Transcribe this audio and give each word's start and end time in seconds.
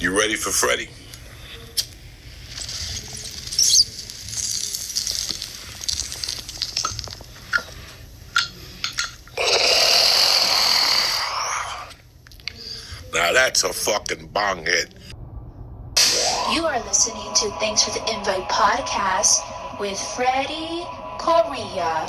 You 0.00 0.16
ready 0.16 0.36
for 0.36 0.50
Freddy? 0.50 0.88
Now 13.12 13.32
that's 13.32 13.64
a 13.64 13.72
fucking 13.72 14.28
bong 14.28 14.64
hit. 14.64 14.94
You 16.52 16.64
are 16.64 16.78
listening 16.84 17.34
to 17.34 17.50
Thanks 17.58 17.82
for 17.82 17.90
the 17.90 18.14
Invite 18.14 18.48
podcast 18.48 19.80
with 19.80 19.98
Freddie 19.98 20.86
Correa. 21.18 22.06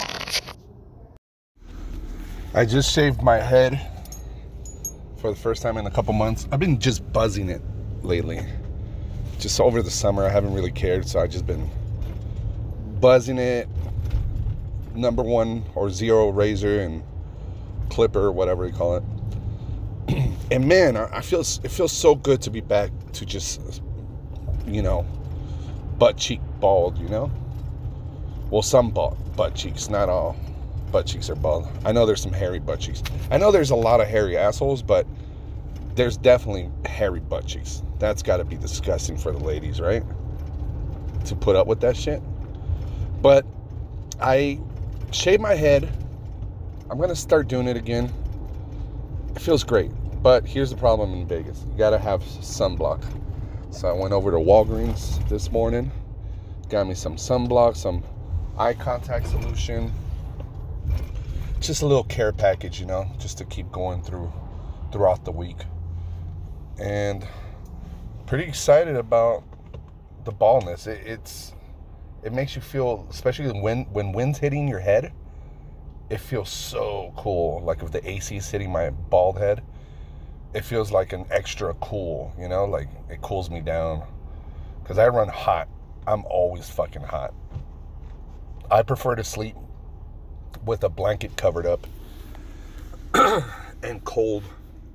I 2.54 2.66
just 2.66 2.94
shaved 2.94 3.24
my 3.24 3.38
head 3.38 3.82
for 5.18 5.32
the 5.32 5.36
first 5.36 5.64
time 5.64 5.78
in 5.78 5.88
a 5.88 5.92
couple 5.92 6.14
months. 6.14 6.48
I've 6.52 6.60
been 6.60 6.80
just 6.80 7.12
buzzing 7.12 7.50
it 7.50 7.64
lately. 8.04 8.46
Just 9.40 9.60
over 9.60 9.82
the 9.82 9.92
summer, 9.92 10.26
I 10.26 10.30
haven't 10.30 10.54
really 10.54 10.72
cared, 10.72 11.08
so 11.08 11.20
I've 11.20 11.30
just 11.30 11.48
been 11.48 11.70
buzzing 13.00 13.38
it. 13.38 13.68
Number 14.94 15.24
one 15.24 15.64
or 15.76 15.90
zero 15.90 16.30
razor 16.30 16.82
and 16.82 17.04
clipper, 17.90 18.32
whatever 18.32 18.66
you 18.66 18.74
call 18.74 18.98
it. 18.98 19.04
and 20.52 20.68
man, 20.68 20.98
I 20.98 21.22
feel 21.22 21.42
it 21.42 21.72
feels 21.72 21.92
so 21.92 22.16
good 22.16 22.42
to 22.42 22.50
be 22.50 22.62
back 22.62 22.92
to 23.14 23.26
just, 23.26 23.82
you 24.66 24.82
know, 24.82 25.06
butt 25.98 26.18
cheek 26.18 26.42
bald. 26.60 26.98
You 26.98 27.08
know, 27.08 27.32
well, 28.50 28.62
some 28.62 28.92
bald 28.92 29.18
butt 29.36 29.56
cheeks, 29.56 29.90
not 29.90 30.10
all 30.10 30.36
butt 30.92 31.06
cheeks 31.06 31.30
are 31.30 31.36
bald. 31.36 31.68
I 31.86 31.92
know 31.92 32.06
there's 32.06 32.22
some 32.22 32.34
hairy 32.34 32.60
butt 32.60 32.80
cheeks. 32.80 33.04
I 33.32 33.38
know 33.38 33.52
there's 33.52 33.70
a 33.70 33.76
lot 33.76 34.02
of 34.02 34.08
hairy 34.08 34.38
assholes, 34.38 34.82
but 34.82 35.06
there's 36.00 36.16
definitely 36.16 36.72
hairy 36.86 37.20
butt 37.20 37.46
cheeks. 37.46 37.84
That's 38.00 38.24
got 38.24 38.38
to 38.38 38.46
be 38.46 38.56
disgusting 38.56 39.18
for 39.18 39.34
the 39.34 39.40
ladies, 39.40 39.82
right? 39.82 40.02
To 41.26 41.36
put 41.36 41.58
up 41.58 41.68
with 41.68 41.82
that 41.82 41.98
shit. 41.98 42.22
But 43.22 43.46
I 44.22 44.62
shaved 45.12 45.42
my 45.42 45.56
head. 45.56 45.92
I'm 46.90 46.98
gonna 46.98 47.18
start 47.18 47.50
doing 47.50 47.68
it 47.68 47.76
again. 47.76 48.10
It 49.36 49.42
feels 49.42 49.66
great, 49.66 49.92
but 50.24 50.46
here's 50.48 50.70
the 50.70 50.78
problem 50.78 51.12
in 51.12 51.28
Vegas: 51.28 51.66
you 51.70 51.78
gotta 51.78 52.00
have 52.00 52.22
sunblock. 52.24 53.04
So 53.72 53.90
I 53.90 53.92
went 53.92 54.14
over 54.14 54.32
to 54.32 54.38
Walgreens 54.38 55.28
this 55.28 55.52
morning, 55.52 55.92
got 56.70 56.88
me 56.88 56.94
some 56.94 57.18
sunblock, 57.18 57.76
some 57.76 58.06
eye 58.58 58.74
contact 58.74 59.28
solution, 59.28 59.92
just 61.60 61.82
a 61.82 61.86
little 61.86 62.06
care 62.06 62.32
package, 62.32 62.80
you 62.80 62.86
know, 62.86 63.06
just 63.20 63.38
to 63.40 63.44
keep 63.44 63.70
going 63.70 64.02
through 64.02 64.32
throughout 64.94 65.26
the 65.26 65.32
week. 65.32 65.58
And 66.80 67.28
pretty 68.26 68.46
excited 68.46 68.96
about 68.96 69.44
the 70.24 70.32
baldness. 70.32 70.88
It, 70.88 71.02
it's 71.06 71.54
it 72.24 72.34
makes 72.34 72.56
you 72.56 72.62
feel, 72.62 73.08
especially 73.10 73.60
when 73.60 73.86
when 73.86 74.12
wind's 74.12 74.40
hitting 74.40 74.68
your 74.68 74.80
head, 74.80 75.12
it 76.10 76.20
feels 76.20 76.50
so 76.50 77.14
cool. 77.18 77.62
Like 77.64 77.82
if 77.84 77.92
the 77.92 78.08
AC 78.08 78.38
is 78.38 78.50
hitting 78.50 78.72
my 78.72 78.90
bald 78.90 79.38
head, 79.38 79.64
it 80.54 80.64
feels 80.64 80.92
like 80.92 81.14
an 81.14 81.26
extra 81.30 81.74
cool, 81.76 82.34
you 82.40 82.48
know, 82.48 82.66
like 82.66 82.88
it 83.10 83.22
cools 83.22 83.50
me 83.50 83.62
down. 83.62 84.04
Cause 84.86 84.98
I 84.98 85.08
run 85.08 85.28
hot. 85.28 85.68
I'm 86.08 86.26
always 86.26 86.68
fucking 86.70 87.04
hot. 87.04 87.34
I 88.72 88.82
prefer 88.82 89.16
to 89.16 89.24
sleep 89.24 89.56
with 90.66 90.84
a 90.84 90.90
blanket 90.90 91.36
covered 91.38 91.66
up 91.66 91.86
and 93.84 94.04
cold 94.04 94.44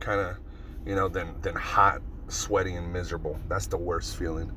kind 0.00 0.20
of 0.20 0.36
you 0.86 0.94
know 0.94 1.08
than 1.08 1.40
than 1.42 1.54
hot 1.54 2.02
sweaty 2.28 2.74
and 2.74 2.92
miserable. 2.92 3.38
That's 3.48 3.66
the 3.66 3.76
worst 3.76 4.16
feeling. 4.16 4.50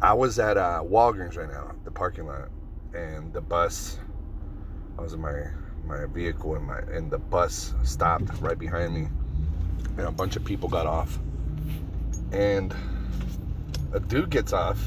I 0.00 0.12
was 0.14 0.38
at 0.38 0.56
uh, 0.56 0.82
walgreens 0.84 1.36
right 1.36 1.48
now 1.48 1.72
the 1.84 1.90
parking 1.90 2.26
lot 2.26 2.48
and 2.92 3.32
the 3.32 3.40
bus 3.40 3.98
i 4.98 5.00
was 5.00 5.14
in 5.14 5.20
my 5.20 5.44
my 5.86 6.04
vehicle 6.06 6.56
and 6.56 6.66
my 6.66 6.78
and 6.92 7.10
the 7.10 7.18
bus 7.18 7.72
stopped 7.84 8.28
right 8.40 8.58
behind 8.58 8.94
me 8.94 9.08
and 9.98 10.06
a 10.06 10.10
bunch 10.10 10.36
of 10.36 10.44
people 10.44 10.68
got 10.68 10.86
off. 10.86 11.18
And 12.32 12.74
a 13.92 14.00
dude 14.00 14.30
gets 14.30 14.52
off 14.52 14.82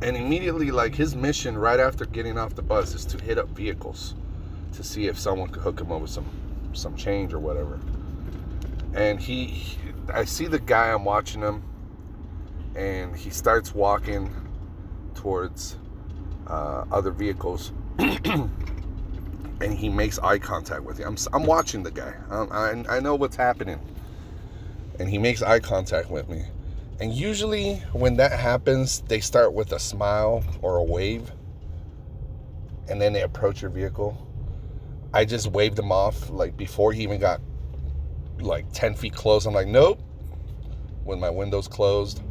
and 0.00 0.16
immediately 0.16 0.70
like 0.70 0.94
his 0.94 1.14
mission 1.14 1.58
right 1.58 1.80
after 1.80 2.06
getting 2.06 2.38
off 2.38 2.54
the 2.54 2.62
bus 2.62 2.94
is 2.94 3.04
to 3.04 3.22
hit 3.22 3.36
up 3.36 3.48
vehicles 3.50 4.14
to 4.72 4.82
see 4.82 5.06
if 5.06 5.18
someone 5.18 5.48
could 5.48 5.62
hook 5.62 5.80
him 5.80 5.92
up 5.92 6.00
with 6.00 6.10
some 6.10 6.24
some 6.72 6.96
change 6.96 7.34
or 7.34 7.40
whatever 7.40 7.78
and 8.98 9.20
he 9.20 9.78
i 10.12 10.24
see 10.24 10.46
the 10.46 10.58
guy 10.58 10.92
i'm 10.92 11.04
watching 11.04 11.40
him 11.40 11.62
and 12.76 13.16
he 13.16 13.30
starts 13.30 13.74
walking 13.74 14.32
towards 15.14 15.76
uh, 16.46 16.84
other 16.92 17.10
vehicles. 17.10 17.72
And 19.60 19.74
he 19.74 19.88
makes 19.88 20.20
eye 20.20 20.38
contact 20.38 20.84
with 20.84 21.00
you. 21.00 21.04
I'm, 21.04 21.16
I'm 21.32 21.44
watching 21.44 21.82
the 21.82 21.90
guy. 21.90 22.14
Um, 22.30 22.48
I, 22.52 22.84
I 22.88 23.00
know 23.00 23.16
what's 23.16 23.34
happening. 23.34 23.80
And 25.00 25.08
he 25.08 25.18
makes 25.18 25.42
eye 25.42 25.58
contact 25.58 26.10
with 26.10 26.28
me. 26.28 26.44
And 27.00 27.12
usually, 27.12 27.74
when 27.92 28.16
that 28.18 28.38
happens, 28.38 29.00
they 29.08 29.18
start 29.18 29.54
with 29.54 29.72
a 29.72 29.80
smile 29.80 30.44
or 30.62 30.76
a 30.76 30.84
wave, 30.84 31.32
and 32.88 33.02
then 33.02 33.12
they 33.12 33.22
approach 33.22 33.60
your 33.60 33.72
vehicle. 33.72 34.16
I 35.12 35.24
just 35.24 35.48
waved 35.48 35.76
him 35.76 35.90
off, 35.90 36.30
like 36.30 36.56
before 36.56 36.92
he 36.92 37.02
even 37.02 37.18
got 37.20 37.40
like 38.40 38.70
10 38.72 38.94
feet 38.94 39.14
close. 39.14 39.46
I'm 39.46 39.54
like, 39.54 39.66
nope. 39.66 40.00
When 41.04 41.20
my 41.20 41.30
window's 41.30 41.68
closed, 41.68 42.22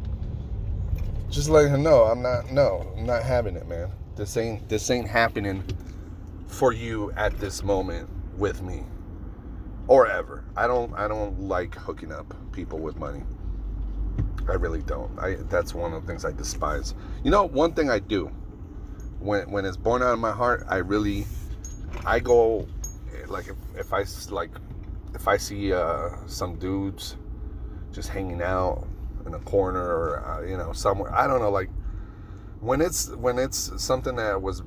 just 1.30 1.48
letting 1.48 1.74
him 1.74 1.82
know 1.82 2.04
I'm 2.04 2.22
not, 2.22 2.52
no, 2.52 2.92
I'm 2.96 3.06
not 3.06 3.22
having 3.22 3.56
it, 3.56 3.66
man. 3.66 3.90
This 4.14 4.36
ain't, 4.36 4.68
this 4.68 4.90
ain't 4.90 5.08
happening 5.08 5.64
for 6.46 6.72
you 6.72 7.12
at 7.16 7.38
this 7.38 7.62
moment 7.62 8.08
with 8.36 8.62
me 8.62 8.84
or 9.88 10.06
ever. 10.06 10.44
I 10.56 10.66
don't, 10.66 10.94
I 10.94 11.08
don't 11.08 11.40
like 11.40 11.74
hooking 11.74 12.12
up 12.12 12.34
people 12.52 12.78
with 12.78 12.96
money. 12.96 13.22
I 14.48 14.54
really 14.54 14.82
don't. 14.82 15.18
I 15.18 15.36
that's 15.50 15.74
one 15.74 15.92
of 15.92 16.02
the 16.02 16.08
things 16.08 16.24
I 16.24 16.32
despise. 16.32 16.94
You 17.22 17.30
know, 17.30 17.44
one 17.44 17.72
thing 17.72 17.90
I 17.90 17.98
do 17.98 18.26
when 19.20 19.50
when 19.50 19.64
it's 19.64 19.76
born 19.76 20.02
out 20.02 20.12
of 20.12 20.18
my 20.18 20.32
heart, 20.32 20.64
I 20.68 20.76
really 20.76 21.26
I 22.06 22.18
go 22.20 22.66
like 23.26 23.48
if, 23.48 23.56
if 23.76 23.92
I 23.92 24.04
like 24.30 24.50
if 25.18 25.28
I 25.28 25.36
see 25.36 25.72
uh, 25.72 26.10
some 26.26 26.56
dudes 26.58 27.16
just 27.92 28.08
hanging 28.08 28.42
out 28.42 28.86
in 29.26 29.34
a 29.34 29.40
corner 29.40 29.82
or 29.82 30.26
uh, 30.26 30.42
you 30.46 30.56
know 30.56 30.72
somewhere 30.72 31.14
I 31.14 31.26
don't 31.26 31.40
know 31.40 31.50
like 31.50 31.70
when 32.60 32.80
it's 32.80 33.10
when 33.10 33.38
it's 33.38 33.82
something 33.82 34.16
that 34.16 34.40
was 34.40 34.62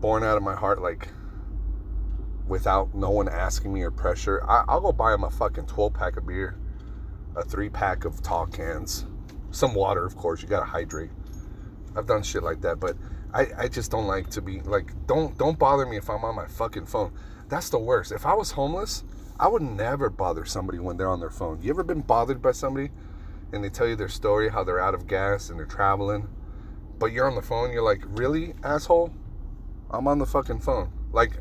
born 0.00 0.22
out 0.22 0.36
of 0.36 0.42
my 0.42 0.54
heart 0.54 0.82
like 0.82 1.08
without 2.46 2.94
no 2.94 3.10
one 3.10 3.28
asking 3.28 3.72
me 3.72 3.82
or 3.82 3.90
pressure 3.90 4.42
I, 4.48 4.64
I'll 4.68 4.80
go 4.80 4.92
buy 4.92 5.14
him 5.14 5.24
a 5.24 5.30
fucking 5.30 5.66
12 5.66 5.94
pack 5.94 6.16
of 6.16 6.26
beer 6.26 6.56
a 7.36 7.44
three 7.44 7.68
pack 7.68 8.04
of 8.04 8.22
tall 8.22 8.46
cans, 8.46 9.04
some 9.50 9.74
water, 9.74 10.04
of 10.04 10.16
course. 10.16 10.42
You 10.42 10.48
gotta 10.48 10.64
hydrate. 10.64 11.10
I've 11.94 12.06
done 12.06 12.22
shit 12.22 12.42
like 12.42 12.62
that, 12.62 12.80
but 12.80 12.96
I, 13.32 13.46
I 13.58 13.68
just 13.68 13.90
don't 13.90 14.06
like 14.06 14.30
to 14.30 14.42
be 14.42 14.60
like 14.62 14.92
don't 15.06 15.36
don't 15.38 15.58
bother 15.58 15.86
me 15.86 15.96
if 15.96 16.10
I'm 16.10 16.24
on 16.24 16.34
my 16.34 16.46
fucking 16.46 16.86
phone. 16.86 17.12
That's 17.48 17.68
the 17.68 17.78
worst. 17.78 18.10
If 18.10 18.26
I 18.26 18.34
was 18.34 18.50
homeless, 18.50 19.04
I 19.38 19.48
would 19.48 19.62
never 19.62 20.08
bother 20.08 20.44
somebody 20.44 20.78
when 20.78 20.96
they're 20.96 21.10
on 21.10 21.20
their 21.20 21.30
phone. 21.30 21.60
You 21.60 21.70
ever 21.70 21.82
been 21.82 22.00
bothered 22.00 22.40
by 22.40 22.52
somebody 22.52 22.90
and 23.52 23.62
they 23.62 23.68
tell 23.68 23.86
you 23.86 23.96
their 23.96 24.08
story, 24.08 24.48
how 24.48 24.64
they're 24.64 24.80
out 24.80 24.94
of 24.94 25.06
gas 25.06 25.50
and 25.50 25.58
they're 25.58 25.66
traveling, 25.66 26.28
but 26.98 27.12
you're 27.12 27.26
on 27.26 27.34
the 27.34 27.42
phone, 27.42 27.72
you're 27.72 27.82
like, 27.82 28.02
really, 28.06 28.54
asshole? 28.62 29.12
I'm 29.90 30.08
on 30.08 30.18
the 30.18 30.26
fucking 30.26 30.60
phone. 30.60 30.90
Like 31.12 31.38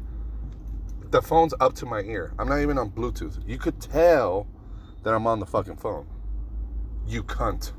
the 1.11 1.21
phone's 1.21 1.53
up 1.59 1.73
to 1.75 1.85
my 1.85 2.01
ear. 2.01 2.33
I'm 2.37 2.49
not 2.49 2.59
even 2.59 2.77
on 2.77 2.91
Bluetooth. 2.91 3.47
You 3.47 3.57
could 3.57 3.79
tell 3.79 4.47
that 5.03 5.13
I'm 5.13 5.25
on 5.27 5.39
the 5.39 5.45
fucking 5.45 5.77
phone. 5.77 6.07
You 7.07 7.23
cunt. 7.23 7.71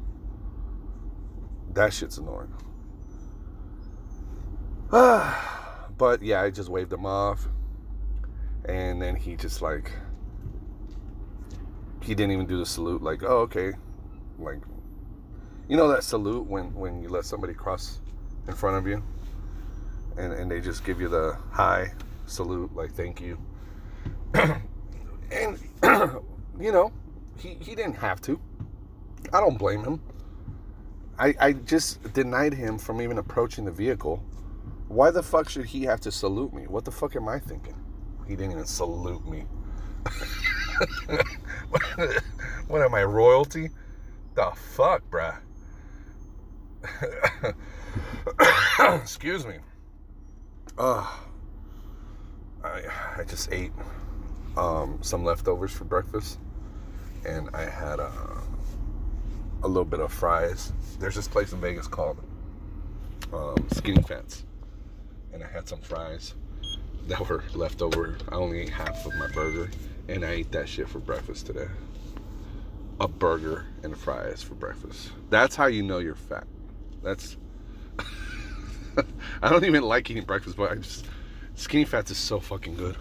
That 1.75 1.93
shit's 1.93 2.17
annoying. 2.19 2.55
but 4.91 6.23
yeah, 6.23 6.43
I 6.43 6.51
just 6.51 6.71
waved 6.71 6.93
him 6.93 7.05
off. 7.05 7.49
And 8.65 9.01
then 9.01 9.15
he 9.15 9.37
just 9.37 9.62
like 9.62 9.93
he 12.06 12.14
didn't 12.14 12.32
even 12.32 12.47
do 12.47 12.58
the 12.58 12.67
salute 12.67 13.03
like, 13.03 13.23
"Oh, 13.23 13.38
okay." 13.41 13.73
Like 14.38 14.58
you 15.69 15.76
know 15.76 15.88
that 15.88 16.05
salute 16.05 16.47
when 16.47 16.73
when 16.75 17.03
you 17.03 17.08
let 17.08 17.25
somebody 17.25 17.55
cross 17.55 18.00
in 18.47 18.55
front 18.55 18.76
of 18.76 18.87
you 18.87 19.03
and 20.17 20.32
and 20.32 20.50
they 20.50 20.61
just 20.61 20.85
give 20.85 21.00
you 21.00 21.08
the 21.08 21.37
hi 21.50 21.93
salute 22.26 22.75
like, 22.75 22.93
"Thank 22.93 23.20
you." 23.20 23.38
and 24.35 25.58
you 26.61 26.73
know, 26.73 26.93
he, 27.38 27.56
he 27.61 27.75
didn't 27.75 27.97
have 27.97 28.20
to. 28.23 28.41
I 29.32 29.41
don't 29.41 29.59
blame 29.59 29.85
him. 29.85 30.00
I, 31.19 31.35
I 31.41 31.52
just 31.52 32.12
denied 32.12 32.52
him 32.52 32.79
from 32.79 33.00
even 33.00 33.19
approaching 33.19 33.64
the 33.64 33.73
vehicle. 33.73 34.23
Why 34.88 35.11
the 35.11 35.23
fuck 35.23 35.49
should 35.49 35.67
he 35.67 35.82
have 35.85 36.00
to 36.02 36.12
salute 36.12 36.52
me? 36.52 36.67
What 36.67 36.85
the 36.85 36.93
fuck 36.93 37.17
am 37.17 37.29
I 37.29 37.38
thinking? 37.38 37.75
He 38.29 38.37
didn't 38.37 38.52
even 38.52 38.67
salute 38.67 39.26
me. 39.26 39.44
what 42.69 42.82
am 42.82 42.94
I, 42.94 43.05
royalty? 43.05 43.70
The 44.34 44.52
fuck, 44.55 45.02
bruh? 45.11 45.37
Excuse 49.00 49.46
me. 49.46 49.55
Oh, 50.78 51.26
I, 52.62 52.82
I 53.19 53.25
just 53.25 53.50
ate 53.52 53.73
um, 54.56 54.99
some 55.02 55.25
leftovers 55.25 55.73
for 55.73 55.84
breakfast, 55.84 56.38
and 57.25 57.49
I 57.55 57.64
had 57.64 57.99
a, 57.99 58.12
a 59.62 59.69
little 59.69 59.84
bit 59.84 60.00
of 60.00 60.12
fries. 60.12 60.73
There's 60.99 61.14
this 61.14 61.28
place 61.28 61.52
in 61.52 61.61
Vegas 61.61 61.87
called 61.87 62.19
um, 63.32 63.67
Skinny 63.73 64.02
Fats, 64.02 64.44
and 65.32 65.43
I 65.43 65.46
had 65.46 65.69
some 65.69 65.81
fries 65.81 66.34
that 67.08 67.28
were 67.28 67.43
left 67.55 67.82
over. 67.82 68.19
I 68.31 68.34
only 68.34 68.61
ate 68.61 68.70
half 68.70 69.06
of 69.06 69.14
my 69.14 69.28
burger, 69.28 69.70
and 70.08 70.25
I 70.25 70.31
ate 70.31 70.53
that 70.53 70.69
shit 70.69 70.88
for 70.88 70.99
breakfast 70.99 71.47
today. 71.47 71.69
A 73.00 73.08
burger 73.08 73.67
and 73.82 73.97
fries 73.97 74.43
for 74.43 74.55
breakfast. 74.55 75.11
That's 75.31 75.55
how 75.55 75.67
you 75.67 75.82
know 75.82 75.99
you're 75.99 76.14
fat. 76.14 76.47
That's. 77.03 77.37
I 79.43 79.50
don't 79.50 79.64
even 79.64 79.82
like 79.82 80.11
eating 80.11 80.25
breakfast, 80.25 80.56
but 80.56 80.70
I 80.70 80.76
just. 80.76 81.06
Skinny 81.55 81.85
Fats 81.85 82.11
is 82.11 82.19
so 82.19 82.38
fucking 82.38 82.76
good. 82.76 82.97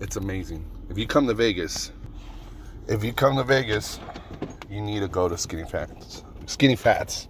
It's 0.00 0.16
amazing. 0.16 0.64
If 0.90 0.96
you 0.96 1.06
come 1.06 1.26
to 1.26 1.34
Vegas, 1.34 1.92
if 2.86 3.04
you 3.04 3.12
come 3.12 3.36
to 3.36 3.44
Vegas, 3.44 4.00
you 4.70 4.80
need 4.80 5.00
to 5.00 5.08
go 5.08 5.28
to 5.28 5.36
Skinny 5.36 5.64
Fats. 5.64 6.24
Skinny 6.46 6.76
Fats. 6.76 7.28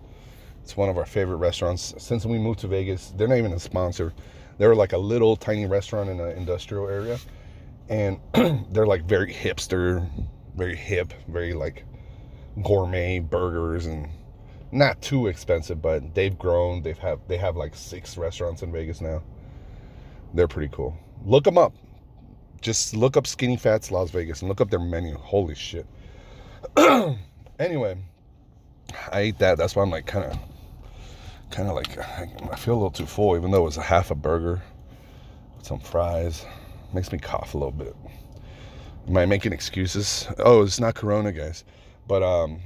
It's 0.62 0.76
one 0.76 0.88
of 0.88 0.98
our 0.98 1.06
favorite 1.06 1.36
restaurants. 1.36 1.94
Since 1.98 2.26
we 2.26 2.38
moved 2.38 2.60
to 2.60 2.68
Vegas, 2.68 3.12
they're 3.16 3.26
not 3.26 3.38
even 3.38 3.52
a 3.52 3.58
sponsor. 3.58 4.12
They're 4.58 4.74
like 4.74 4.92
a 4.92 4.98
little 4.98 5.34
tiny 5.34 5.66
restaurant 5.66 6.10
in 6.10 6.20
an 6.20 6.36
industrial 6.36 6.88
area. 6.88 7.18
And 7.88 8.20
they're 8.70 8.86
like 8.86 9.04
very 9.04 9.32
hipster, 9.32 10.08
very 10.56 10.76
hip, 10.76 11.12
very 11.28 11.54
like 11.54 11.84
gourmet 12.62 13.18
burgers 13.20 13.86
and 13.86 14.08
not 14.70 15.00
too 15.00 15.28
expensive, 15.28 15.80
but 15.80 16.14
they've 16.14 16.38
grown. 16.38 16.82
They've 16.82 16.98
have 16.98 17.20
they 17.28 17.36
have 17.38 17.56
like 17.56 17.74
six 17.74 18.16
restaurants 18.16 18.62
in 18.62 18.72
Vegas 18.72 19.00
now. 19.00 19.22
They're 20.34 20.48
pretty 20.48 20.70
cool. 20.74 20.96
Look 21.24 21.44
them 21.44 21.58
up. 21.58 21.72
Just 22.60 22.94
look 22.94 23.16
up 23.16 23.26
Skinny 23.26 23.56
Fats 23.56 23.90
Las 23.90 24.10
Vegas 24.10 24.42
and 24.42 24.48
look 24.48 24.60
up 24.60 24.70
their 24.70 24.80
menu. 24.80 25.16
Holy 25.16 25.54
shit. 25.54 25.86
anyway, 27.58 27.96
I 29.12 29.20
ate 29.20 29.38
that. 29.38 29.58
That's 29.58 29.74
why 29.76 29.82
I'm 29.82 29.90
like 29.90 30.06
kind 30.06 30.24
of, 30.24 30.38
kind 31.50 31.68
of 31.68 31.74
like 31.74 31.96
I 31.98 32.56
feel 32.56 32.74
a 32.74 32.76
little 32.76 32.90
too 32.90 33.06
full, 33.06 33.36
even 33.36 33.50
though 33.50 33.62
it 33.62 33.64
was 33.64 33.76
a 33.76 33.82
half 33.82 34.10
a 34.10 34.14
burger 34.14 34.60
with 35.56 35.66
some 35.66 35.80
fries. 35.80 36.44
Makes 36.92 37.12
me 37.12 37.18
cough 37.18 37.54
a 37.54 37.58
little 37.58 37.72
bit. 37.72 37.94
Am 39.08 39.16
I 39.16 39.26
making 39.26 39.52
excuses? 39.52 40.26
Oh, 40.38 40.62
it's 40.62 40.80
not 40.80 40.94
Corona, 40.94 41.32
guys. 41.32 41.64
But 42.06 42.22
um, 42.22 42.60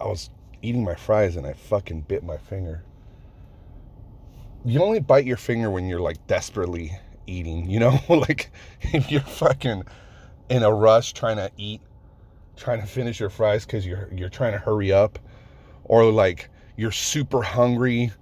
I 0.00 0.04
was 0.04 0.30
eating 0.62 0.84
my 0.84 0.94
fries 0.94 1.36
and 1.36 1.46
I 1.46 1.52
fucking 1.52 2.02
bit 2.02 2.24
my 2.24 2.36
finger. 2.36 2.84
You 4.64 4.82
only 4.82 5.00
bite 5.00 5.26
your 5.26 5.36
finger 5.36 5.70
when 5.70 5.88
you're 5.88 6.00
like 6.00 6.24
desperately 6.26 6.92
eating, 7.26 7.68
you 7.68 7.80
know? 7.80 7.98
like 8.08 8.50
if 8.82 9.10
you're 9.10 9.20
fucking 9.20 9.84
in 10.48 10.62
a 10.62 10.72
rush 10.72 11.12
trying 11.12 11.36
to 11.36 11.50
eat, 11.56 11.80
trying 12.56 12.80
to 12.80 12.86
finish 12.86 13.18
your 13.18 13.30
fries 13.30 13.64
cuz 13.64 13.84
you're 13.84 14.08
you're 14.12 14.28
trying 14.28 14.52
to 14.52 14.58
hurry 14.58 14.92
up 14.92 15.18
or 15.84 16.04
like 16.04 16.48
you're 16.76 16.92
super 16.92 17.42
hungry, 17.42 18.12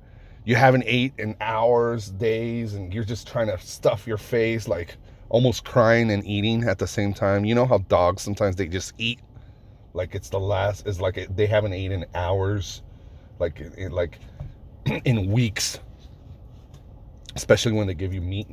you 0.45 0.57
haven't 0.57 0.85
ate 0.87 1.13
in 1.19 1.37
hours, 1.41 2.11
days 2.11 2.75
and 2.75 2.95
you're 2.95 3.05
just 3.05 3.29
trying 3.29 3.49
to 3.49 3.59
stuff 3.59 4.07
your 4.07 4.19
face 4.19 4.67
like 4.67 4.97
almost 5.31 5.65
crying 5.65 6.11
and 6.11 6.25
eating 6.27 6.65
at 6.65 6.79
the 6.79 6.87
same 6.87 7.15
time. 7.15 7.45
You 7.45 7.55
know 7.55 7.67
how 7.67 7.79
dogs 7.79 8.23
sometimes 8.23 8.57
they 8.57 8.69
just 8.69 8.93
eat 8.99 9.21
like 9.95 10.15
it's 10.15 10.29
the 10.29 10.39
last 10.39 10.87
is 10.87 11.01
like 11.01 11.27
they 11.35 11.47
haven't 11.47 11.75
eaten 11.75 12.03
in 12.03 12.09
hours 12.15 12.83
like 13.41 13.61
in, 13.61 13.91
like 13.91 14.19
in 15.05 15.33
weeks 15.33 15.81
especially 17.37 17.73
when 17.73 17.87
they 17.87 17.95
give 17.95 18.13
you 18.13 18.21
meat. 18.21 18.49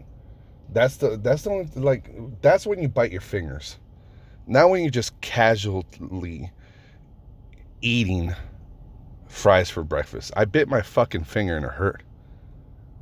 That's 0.72 0.98
the 0.98 1.18
that's 1.18 1.44
the 1.44 1.50
only 1.50 1.70
like 1.76 2.14
that's 2.42 2.68
when 2.68 2.82
you 2.82 2.88
bite 2.88 3.12
your 3.12 3.22
fingers. 3.22 3.78
Not 4.46 4.70
when 4.70 4.82
you're 4.82 4.92
just 4.92 5.20
casually 5.22 6.52
eating 7.82 8.34
fries 9.28 9.70
for 9.70 9.84
breakfast. 9.84 10.32
I 10.36 10.46
bit 10.46 10.68
my 10.68 10.82
fucking 10.82 11.24
finger 11.24 11.58
and 11.58 11.66
it 11.66 11.72
hurt. 11.72 12.04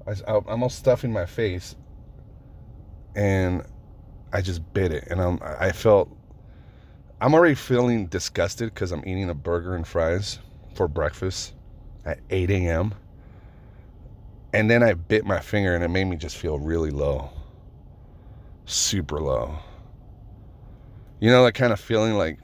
I, 0.08 0.12
I 0.28 0.34
almost 0.34 0.78
stuffing 0.78 1.12
my 1.12 1.26
face 1.26 1.76
and 3.16 3.64
i 4.34 4.42
just 4.42 4.62
bit 4.74 4.92
it 4.92 5.08
and 5.10 5.22
I'm, 5.22 5.40
i 5.44 5.72
felt 5.72 6.10
I'm 7.22 7.34
already 7.34 7.56
feeling 7.56 8.08
disgusted 8.08 8.74
because 8.74 8.92
I'm 8.92 9.00
eating 9.08 9.30
a 9.30 9.34
burger 9.34 9.76
and 9.76 9.88
fries 9.88 10.40
for 10.74 10.88
breakfast 10.88 11.54
at 12.06 12.20
8 12.30 12.52
a.m. 12.52 12.94
And 14.54 14.70
then 14.70 14.84
I 14.84 14.94
bit 14.94 15.26
my 15.26 15.40
finger 15.40 15.76
and 15.76 15.84
it 15.84 15.90
made 15.90 16.06
me 16.06 16.16
just 16.18 16.38
feel 16.38 16.60
really 16.60 16.92
low. 16.92 17.30
Super 18.66 19.20
low. 19.20 19.60
You 21.20 21.30
know, 21.30 21.44
that 21.46 21.54
kind 21.54 21.72
of 21.74 21.80
feeling 21.80 22.16
like 22.16 22.40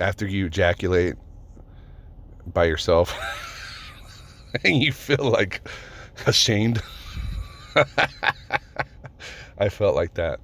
after 0.00 0.26
you 0.26 0.46
ejaculate 0.46 1.14
by 2.52 2.64
yourself 2.64 3.14
and 4.64 4.82
you 4.82 4.92
feel 4.92 5.30
like 5.30 5.66
ashamed. 6.26 6.82
I 9.58 9.68
felt 9.68 9.94
like 9.94 10.14
that. 10.14 10.40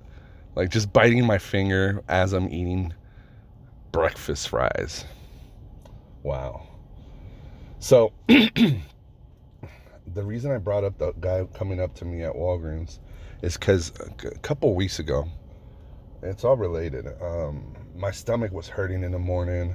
Like 0.55 0.71
just 0.71 0.93
biting 0.93 1.25
my 1.27 1.39
finger 1.39 2.03
as 2.09 2.33
I'm 2.33 2.49
eating 2.49 2.93
breakfast 3.91 4.49
fries. 4.49 5.05
Wow. 6.23 6.67
So, 7.79 8.13
the 8.29 8.79
reason 10.23 10.53
I 10.53 10.59
brought 10.59 10.85
up 10.85 10.99
the 10.99 11.13
guy 11.21 11.45
coming 11.55 11.81
up 11.81 11.95
to 11.97 12.05
me 12.05 12.23
at 12.23 12.33
Walgreens 12.33 12.99
is 13.43 13.57
because 13.57 13.93
a 13.99 14.39
couple 14.39 14.75
weeks 14.75 14.99
ago, 14.99 15.27
it's 16.23 16.45
all 16.45 16.57
related. 16.57 17.07
Um, 17.21 17.75
my 17.97 18.11
stomach 18.11 18.53
was 18.53 18.69
hurting 18.69 19.03
in 19.03 19.13
the 19.13 19.19
morning. 19.19 19.75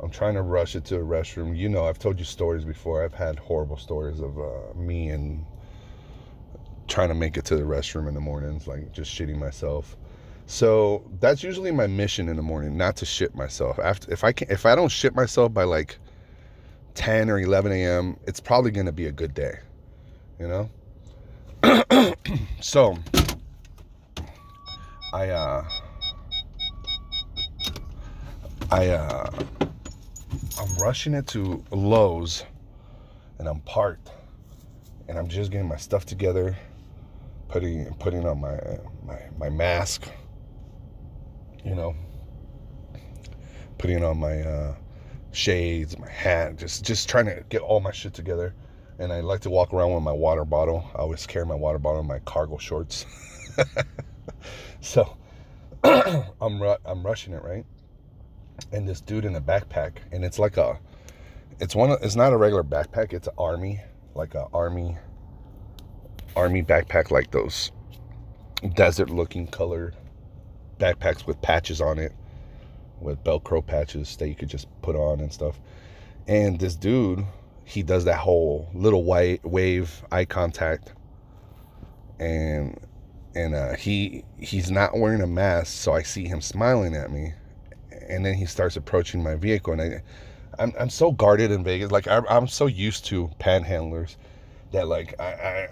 I'm 0.00 0.10
trying 0.10 0.34
to 0.34 0.42
rush 0.42 0.76
it 0.76 0.84
to 0.86 0.96
a 0.96 1.00
restroom. 1.00 1.56
You 1.56 1.68
know, 1.68 1.86
I've 1.86 1.98
told 1.98 2.18
you 2.18 2.24
stories 2.24 2.64
before. 2.64 3.04
I've 3.04 3.14
had 3.14 3.38
horrible 3.38 3.76
stories 3.76 4.20
of 4.20 4.38
uh, 4.38 4.74
me 4.74 5.10
and 5.10 5.44
trying 6.92 7.08
to 7.08 7.14
make 7.14 7.38
it 7.38 7.44
to 7.46 7.56
the 7.56 7.62
restroom 7.62 8.06
in 8.06 8.12
the 8.12 8.20
mornings, 8.20 8.66
like 8.66 8.92
just 8.92 9.10
shitting 9.10 9.38
myself. 9.38 9.96
So 10.44 11.10
that's 11.20 11.42
usually 11.42 11.70
my 11.70 11.86
mission 11.86 12.28
in 12.28 12.36
the 12.36 12.42
morning, 12.42 12.76
not 12.76 12.96
to 12.96 13.06
shit 13.06 13.34
myself. 13.34 13.78
After 13.78 14.12
if 14.12 14.22
I 14.24 14.32
can 14.32 14.50
if 14.50 14.66
I 14.66 14.74
don't 14.74 14.90
shit 14.90 15.14
myself 15.14 15.54
by 15.54 15.64
like 15.64 15.98
10 16.94 17.30
or 17.30 17.38
11 17.38 17.72
a.m., 17.72 18.18
it's 18.26 18.40
probably 18.40 18.70
gonna 18.70 18.92
be 18.92 19.06
a 19.06 19.12
good 19.12 19.32
day. 19.32 19.60
You 20.38 20.68
know? 21.62 22.14
so 22.60 22.98
I 25.14 25.30
uh 25.30 25.64
I 28.70 28.88
uh 28.88 29.30
I'm 30.60 30.74
rushing 30.78 31.14
it 31.14 31.26
to 31.28 31.64
Lowe's 31.70 32.44
and 33.38 33.48
I'm 33.48 33.60
parked 33.60 34.10
and 35.08 35.18
I'm 35.18 35.28
just 35.28 35.50
getting 35.50 35.68
my 35.68 35.76
stuff 35.76 36.04
together, 36.04 36.54
putting 37.52 37.94
putting 37.94 38.26
on 38.26 38.40
my 38.40 38.58
my 39.04 39.20
my 39.38 39.48
mask 39.48 40.08
you 41.64 41.74
know, 41.74 41.94
putting 43.78 44.02
on 44.04 44.18
my 44.18 44.40
uh, 44.40 44.74
shades, 45.32 45.98
my 45.98 46.08
hat, 46.10 46.56
just 46.56 46.84
just 46.84 47.08
trying 47.08 47.26
to 47.26 47.44
get 47.48 47.62
all 47.62 47.80
my 47.80 47.92
shit 47.92 48.14
together. 48.14 48.54
And 48.98 49.12
I 49.12 49.20
like 49.20 49.40
to 49.40 49.50
walk 49.50 49.72
around 49.72 49.94
with 49.94 50.02
my 50.02 50.12
water 50.12 50.44
bottle. 50.44 50.88
I 50.94 50.98
always 50.98 51.26
carry 51.26 51.46
my 51.46 51.54
water 51.54 51.78
bottle 51.78 52.00
in 52.00 52.06
my 52.06 52.18
cargo 52.20 52.58
shorts. 52.58 53.06
so 54.80 55.16
I'm 55.84 56.60
ru- 56.60 56.76
I'm 56.84 57.04
rushing 57.04 57.32
it 57.32 57.42
right, 57.42 57.64
and 58.72 58.88
this 58.88 59.00
dude 59.00 59.24
in 59.24 59.36
a 59.36 59.40
backpack, 59.40 59.98
and 60.12 60.24
it's 60.24 60.38
like 60.38 60.56
a, 60.56 60.78
it's 61.60 61.74
one. 61.74 61.96
It's 62.02 62.16
not 62.16 62.32
a 62.32 62.36
regular 62.36 62.64
backpack. 62.64 63.12
It's 63.12 63.28
an 63.28 63.34
army, 63.38 63.80
like 64.14 64.34
a 64.34 64.46
army, 64.52 64.98
army 66.36 66.62
backpack, 66.62 67.10
like 67.10 67.30
those 67.30 67.72
desert-looking 68.74 69.48
colored 69.48 69.96
backpacks 70.78 71.26
with 71.26 71.40
patches 71.42 71.80
on 71.80 71.98
it, 71.98 72.12
with 73.00 73.22
Velcro 73.24 73.64
patches 73.66 74.16
that 74.16 74.28
you 74.28 74.34
could 74.34 74.48
just 74.48 74.68
put 74.82 74.96
on 74.96 75.20
and 75.20 75.32
stuff. 75.32 75.60
And 76.26 76.58
this 76.58 76.76
dude, 76.76 77.24
he 77.64 77.82
does 77.82 78.04
that 78.04 78.18
whole 78.18 78.68
little 78.74 79.04
white 79.04 79.44
wave 79.44 80.02
eye 80.12 80.24
contact, 80.24 80.92
and 82.18 82.78
and 83.34 83.54
uh, 83.54 83.74
he 83.76 84.24
he's 84.38 84.70
not 84.70 84.96
wearing 84.96 85.22
a 85.22 85.26
mask, 85.26 85.72
so 85.72 85.92
I 85.92 86.02
see 86.02 86.26
him 86.26 86.40
smiling 86.40 86.94
at 86.94 87.10
me, 87.10 87.32
and 88.08 88.24
then 88.24 88.34
he 88.34 88.46
starts 88.46 88.76
approaching 88.76 89.22
my 89.22 89.34
vehicle, 89.34 89.72
and 89.72 89.82
I. 89.82 90.02
I'm, 90.58 90.74
I'm 90.78 90.90
so 90.90 91.12
guarded 91.12 91.50
in 91.50 91.64
Vegas. 91.64 91.90
Like 91.90 92.06
I'm, 92.06 92.26
I'm 92.28 92.46
so 92.46 92.66
used 92.66 93.06
to 93.06 93.30
panhandlers 93.40 94.16
that 94.72 94.86
like 94.86 95.18
I, 95.18 95.68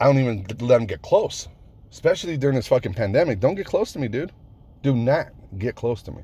I 0.00 0.04
don't 0.04 0.18
even 0.18 0.46
let 0.60 0.78
them 0.78 0.86
get 0.86 1.02
close 1.02 1.48
especially 1.96 2.36
during 2.36 2.56
this 2.56 2.68
fucking 2.68 2.92
pandemic. 2.92 3.40
Don't 3.40 3.54
get 3.54 3.64
close 3.64 3.90
to 3.92 3.98
me, 3.98 4.06
dude. 4.06 4.30
Do 4.82 4.94
not. 4.94 5.28
get 5.56 5.74
close 5.74 6.02
to 6.02 6.12
me. 6.12 6.22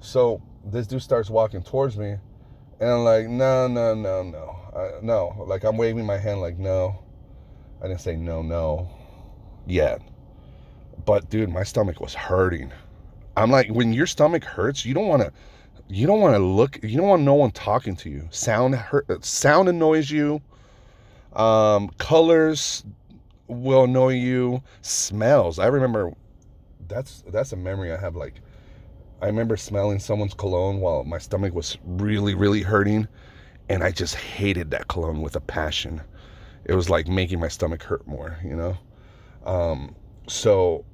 So 0.00 0.42
this 0.64 0.88
dude 0.88 1.02
starts 1.02 1.30
walking 1.30 1.62
towards 1.62 1.96
me, 1.96 2.16
and 2.80 2.90
I'm 2.90 3.04
like, 3.04 3.28
no, 3.28 3.68
no, 3.68 3.94
no, 3.94 4.24
no, 4.24 4.56
I, 4.76 5.04
no. 5.04 5.44
Like 5.46 5.62
I'm 5.62 5.76
waving 5.76 6.04
my 6.04 6.18
hand, 6.18 6.40
like 6.40 6.58
no. 6.58 6.98
I 7.80 7.86
didn't 7.86 8.00
say 8.00 8.16
no, 8.16 8.42
no, 8.42 8.90
yet. 9.66 10.02
But 11.04 11.30
dude, 11.30 11.50
my 11.50 11.62
stomach 11.62 12.00
was 12.00 12.14
hurting. 12.14 12.72
I'm 13.36 13.52
like, 13.52 13.68
when 13.68 13.92
your 13.92 14.06
stomach 14.06 14.42
hurts, 14.42 14.84
you 14.84 14.94
don't 14.94 15.06
want 15.06 15.22
to, 15.22 15.32
you 15.88 16.08
don't 16.08 16.20
want 16.20 16.34
to 16.34 16.40
look, 16.40 16.82
you 16.82 16.96
don't 16.96 17.08
want 17.08 17.22
no 17.22 17.34
one 17.34 17.52
talking 17.52 17.94
to 17.96 18.10
you. 18.10 18.26
Sound 18.30 18.74
hurt, 18.74 19.24
sound 19.24 19.68
annoys 19.68 20.10
you. 20.10 20.42
Um, 21.34 21.88
colors 21.98 22.84
will 23.48 23.84
annoy 23.84 24.14
you. 24.14 24.62
Smells. 24.82 25.58
I 25.58 25.66
remember 25.66 26.12
that's 26.88 27.22
that's 27.28 27.52
a 27.52 27.56
memory 27.56 27.92
I 27.92 27.96
have. 27.96 28.16
Like, 28.16 28.34
I 29.20 29.26
remember 29.26 29.56
smelling 29.56 29.98
someone's 29.98 30.34
cologne 30.34 30.80
while 30.80 31.04
my 31.04 31.18
stomach 31.18 31.54
was 31.54 31.78
really, 31.84 32.34
really 32.34 32.62
hurting, 32.62 33.08
and 33.68 33.82
I 33.82 33.90
just 33.90 34.14
hated 34.14 34.70
that 34.70 34.88
cologne 34.88 35.22
with 35.22 35.36
a 35.36 35.40
passion. 35.40 36.00
It 36.64 36.74
was 36.74 36.90
like 36.90 37.08
making 37.08 37.40
my 37.40 37.48
stomach 37.48 37.82
hurt 37.82 38.06
more, 38.06 38.38
you 38.44 38.54
know. 38.54 38.76
Um, 39.44 39.96
so, 40.28 40.84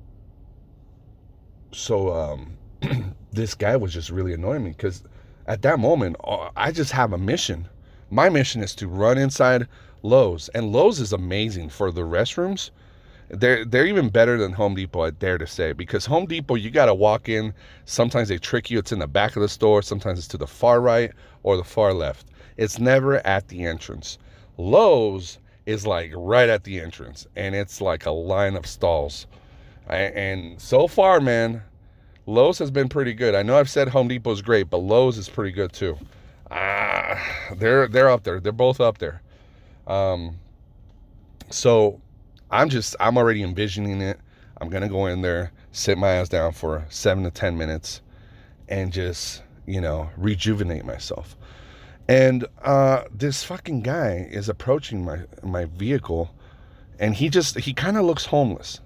so 1.72 2.12
um, 2.12 2.56
this 3.32 3.54
guy 3.54 3.76
was 3.76 3.92
just 3.92 4.10
really 4.10 4.32
annoying 4.32 4.64
me 4.64 4.70
because 4.70 5.02
at 5.46 5.62
that 5.62 5.78
moment 5.78 6.16
uh, 6.24 6.50
I 6.56 6.72
just 6.72 6.92
have 6.92 7.12
a 7.12 7.18
mission. 7.18 7.68
My 8.10 8.30
mission 8.30 8.62
is 8.62 8.74
to 8.76 8.88
run 8.88 9.18
inside 9.18 9.68
Lowe's, 10.02 10.48
and 10.50 10.72
Lowe's 10.72 11.00
is 11.00 11.12
amazing 11.12 11.70
for 11.70 11.90
the 11.90 12.02
restrooms. 12.02 12.70
They're 13.30 13.64
they're 13.64 13.86
even 13.86 14.08
better 14.08 14.38
than 14.38 14.52
Home 14.52 14.74
Depot, 14.74 15.02
I 15.02 15.10
dare 15.10 15.38
to 15.38 15.46
say, 15.46 15.72
because 15.72 16.06
Home 16.06 16.26
Depot 16.26 16.54
you 16.54 16.70
gotta 16.70 16.94
walk 16.94 17.28
in. 17.28 17.52
Sometimes 17.84 18.28
they 18.28 18.38
trick 18.38 18.70
you; 18.70 18.78
it's 18.78 18.92
in 18.92 19.00
the 19.00 19.06
back 19.06 19.36
of 19.36 19.42
the 19.42 19.48
store. 19.48 19.82
Sometimes 19.82 20.18
it's 20.18 20.28
to 20.28 20.38
the 20.38 20.46
far 20.46 20.80
right 20.80 21.12
or 21.42 21.56
the 21.56 21.64
far 21.64 21.92
left. 21.92 22.26
It's 22.56 22.78
never 22.78 23.26
at 23.26 23.48
the 23.48 23.64
entrance. 23.64 24.18
Lowe's 24.56 25.38
is 25.66 25.86
like 25.86 26.10
right 26.14 26.48
at 26.48 26.64
the 26.64 26.80
entrance, 26.80 27.26
and 27.36 27.54
it's 27.54 27.80
like 27.80 28.06
a 28.06 28.10
line 28.10 28.56
of 28.56 28.66
stalls. 28.66 29.26
And 29.88 30.60
so 30.60 30.86
far, 30.86 31.20
man, 31.20 31.62
Lowe's 32.26 32.58
has 32.58 32.70
been 32.70 32.88
pretty 32.88 33.14
good. 33.14 33.34
I 33.34 33.42
know 33.42 33.58
I've 33.58 33.70
said 33.70 33.88
Home 33.88 34.08
Depot's 34.08 34.42
great, 34.42 34.70
but 34.70 34.78
Lowe's 34.78 35.18
is 35.18 35.28
pretty 35.28 35.52
good 35.52 35.72
too. 35.72 35.98
Ah, 36.50 37.22
they're 37.56 37.88
they're 37.88 38.10
up 38.10 38.24
there. 38.24 38.40
They're 38.40 38.52
both 38.52 38.80
up 38.80 38.98
there. 38.98 39.20
Um, 39.88 40.38
so 41.50 42.00
I'm 42.50 42.68
just 42.68 42.94
I'm 43.00 43.16
already 43.16 43.42
envisioning 43.42 44.00
it. 44.00 44.20
I'm 44.60 44.68
gonna 44.68 44.88
go 44.88 45.06
in 45.06 45.22
there, 45.22 45.52
sit 45.72 45.98
my 45.98 46.10
ass 46.10 46.28
down 46.28 46.52
for 46.52 46.84
seven 46.90 47.24
to 47.24 47.30
ten 47.30 47.56
minutes, 47.58 48.02
and 48.68 48.92
just 48.92 49.42
you 49.66 49.80
know 49.80 50.10
rejuvenate 50.16 50.84
myself. 50.84 51.36
And 52.06 52.46
uh, 52.62 53.04
this 53.12 53.44
fucking 53.44 53.82
guy 53.82 54.28
is 54.30 54.48
approaching 54.48 55.04
my 55.04 55.20
my 55.42 55.64
vehicle, 55.66 56.34
and 56.98 57.14
he 57.14 57.28
just 57.28 57.58
he 57.58 57.72
kind 57.72 57.96
of 57.96 58.04
looks 58.04 58.26
homeless. 58.26 58.80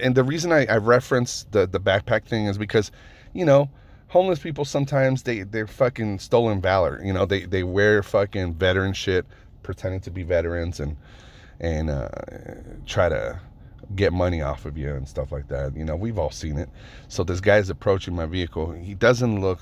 And 0.00 0.14
the 0.14 0.24
reason 0.24 0.50
I, 0.50 0.66
I 0.66 0.76
reference 0.78 1.46
the 1.50 1.66
the 1.66 1.80
backpack 1.80 2.24
thing 2.24 2.46
is 2.46 2.56
because, 2.56 2.90
you 3.34 3.44
know, 3.44 3.70
homeless 4.08 4.38
people 4.38 4.64
sometimes 4.64 5.24
they 5.24 5.42
they're 5.42 5.66
fucking 5.66 6.20
stolen 6.20 6.60
valor. 6.60 7.00
You 7.04 7.12
know, 7.12 7.26
they 7.26 7.44
they 7.44 7.62
wear 7.64 8.02
fucking 8.02 8.54
veteran 8.54 8.94
shit 8.94 9.26
pretending 9.62 10.00
to 10.00 10.10
be 10.10 10.22
veterans 10.22 10.80
and 10.80 10.96
and 11.60 11.90
uh, 11.90 12.08
try 12.86 13.08
to 13.08 13.40
get 13.94 14.12
money 14.12 14.42
off 14.42 14.64
of 14.64 14.76
you 14.76 14.94
and 14.94 15.08
stuff 15.08 15.32
like 15.32 15.48
that. 15.48 15.76
You 15.76 15.84
know, 15.84 15.96
we've 15.96 16.18
all 16.18 16.30
seen 16.30 16.58
it. 16.58 16.68
So 17.08 17.24
this 17.24 17.40
guy's 17.40 17.70
approaching 17.70 18.14
my 18.14 18.26
vehicle. 18.26 18.72
He 18.72 18.94
doesn't 18.94 19.40
look 19.40 19.60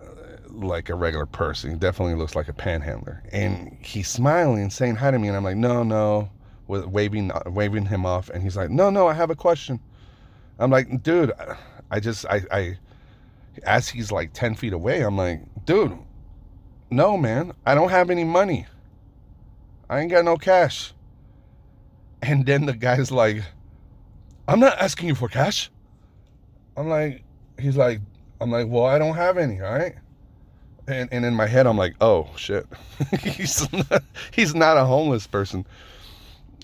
uh, 0.00 0.06
like 0.48 0.88
a 0.88 0.94
regular 0.94 1.26
person. 1.26 1.70
He 1.70 1.76
definitely 1.76 2.14
looks 2.14 2.34
like 2.34 2.48
a 2.48 2.52
panhandler. 2.52 3.22
And 3.32 3.76
he's 3.80 4.08
smiling, 4.08 4.70
saying 4.70 4.96
hi 4.96 5.10
to 5.10 5.18
me, 5.18 5.28
and 5.28 5.36
I'm 5.36 5.44
like, 5.44 5.56
no, 5.56 5.82
no, 5.82 6.30
waving 6.66 7.30
waving 7.46 7.86
him 7.86 8.06
off. 8.06 8.30
And 8.30 8.42
he's 8.42 8.56
like, 8.56 8.70
no, 8.70 8.90
no, 8.90 9.06
I 9.06 9.14
have 9.14 9.30
a 9.30 9.36
question. 9.36 9.80
I'm 10.58 10.70
like, 10.70 11.02
dude, 11.02 11.32
I 11.90 12.00
just 12.00 12.26
I 12.26 12.42
I 12.50 12.78
as 13.64 13.88
he's 13.88 14.12
like 14.12 14.32
10 14.32 14.54
feet 14.54 14.72
away, 14.72 15.02
I'm 15.02 15.16
like, 15.16 15.40
dude, 15.64 15.96
no, 16.90 17.16
man, 17.16 17.52
I 17.66 17.74
don't 17.74 17.90
have 17.90 18.10
any 18.10 18.24
money. 18.24 18.66
I 19.90 19.98
ain't 19.98 20.10
got 20.10 20.24
no 20.24 20.36
cash. 20.36 20.94
And 22.22 22.46
then 22.46 22.64
the 22.64 22.74
guy's 22.74 23.10
like, 23.10 23.42
I'm 24.46 24.60
not 24.60 24.78
asking 24.78 25.08
you 25.08 25.16
for 25.16 25.28
cash. 25.28 25.68
I'm 26.76 26.88
like, 26.88 27.24
he's 27.58 27.76
like, 27.76 28.00
I'm 28.40 28.52
like, 28.52 28.68
well, 28.68 28.86
I 28.86 28.98
don't 29.00 29.16
have 29.16 29.36
any, 29.36 29.60
all 29.60 29.72
right? 29.72 29.96
And, 30.86 31.08
and 31.12 31.24
in 31.24 31.34
my 31.34 31.48
head, 31.48 31.66
I'm 31.66 31.76
like, 31.76 31.96
oh, 32.00 32.30
shit. 32.36 32.66
he's, 33.20 33.70
not, 33.72 34.04
he's 34.30 34.54
not 34.54 34.76
a 34.76 34.84
homeless 34.84 35.26
person. 35.26 35.66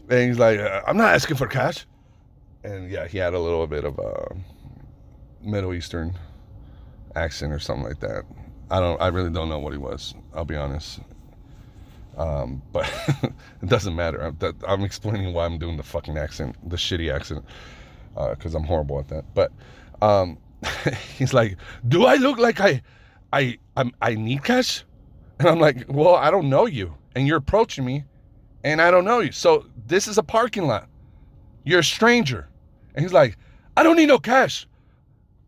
And 0.08 0.28
he's 0.28 0.38
like, 0.38 0.60
uh, 0.60 0.82
I'm 0.86 0.96
not 0.96 1.12
asking 1.12 1.36
for 1.36 1.48
cash. 1.48 1.84
And 2.62 2.88
yeah, 2.88 3.08
he 3.08 3.18
had 3.18 3.34
a 3.34 3.40
little 3.40 3.66
bit 3.66 3.84
of 3.84 3.98
a 3.98 4.36
Middle 5.42 5.74
Eastern 5.74 6.14
accent 7.16 7.52
or 7.52 7.58
something 7.58 7.86
like 7.88 7.98
that. 8.00 8.22
I 8.70 8.78
don't, 8.78 9.02
I 9.02 9.08
really 9.08 9.30
don't 9.30 9.48
know 9.48 9.58
what 9.58 9.72
he 9.72 9.78
was. 9.78 10.14
I'll 10.32 10.44
be 10.44 10.56
honest. 10.56 11.00
Um, 12.16 12.62
but 12.72 12.90
it 13.22 13.68
doesn't 13.68 13.94
matter. 13.94 14.20
I'm, 14.20 14.36
that, 14.38 14.54
I'm, 14.66 14.82
explaining 14.82 15.34
why 15.34 15.44
I'm 15.44 15.58
doing 15.58 15.76
the 15.76 15.82
fucking 15.82 16.16
accent, 16.16 16.56
the 16.68 16.76
shitty 16.76 17.12
accent, 17.14 17.44
because 18.14 18.54
uh, 18.54 18.58
I'm 18.58 18.64
horrible 18.64 18.98
at 18.98 19.08
that. 19.08 19.24
But 19.34 19.52
um, 20.00 20.38
he's 21.18 21.34
like, 21.34 21.58
"Do 21.86 22.06
I 22.06 22.14
look 22.14 22.38
like 22.38 22.60
I, 22.60 22.82
I, 23.32 23.58
I'm, 23.76 23.92
I 24.00 24.14
need 24.14 24.44
cash?" 24.44 24.84
And 25.38 25.48
I'm 25.48 25.60
like, 25.60 25.84
"Well, 25.88 26.14
I 26.14 26.30
don't 26.30 26.48
know 26.48 26.66
you, 26.66 26.94
and 27.14 27.26
you're 27.26 27.36
approaching 27.36 27.84
me, 27.84 28.04
and 28.64 28.80
I 28.80 28.90
don't 28.90 29.04
know 29.04 29.20
you. 29.20 29.32
So 29.32 29.66
this 29.86 30.08
is 30.08 30.16
a 30.16 30.22
parking 30.22 30.66
lot. 30.66 30.88
You're 31.64 31.80
a 31.80 31.84
stranger." 31.84 32.48
And 32.94 33.04
he's 33.04 33.12
like, 33.12 33.36
"I 33.76 33.82
don't 33.82 33.96
need 33.96 34.06
no 34.06 34.18
cash. 34.18 34.66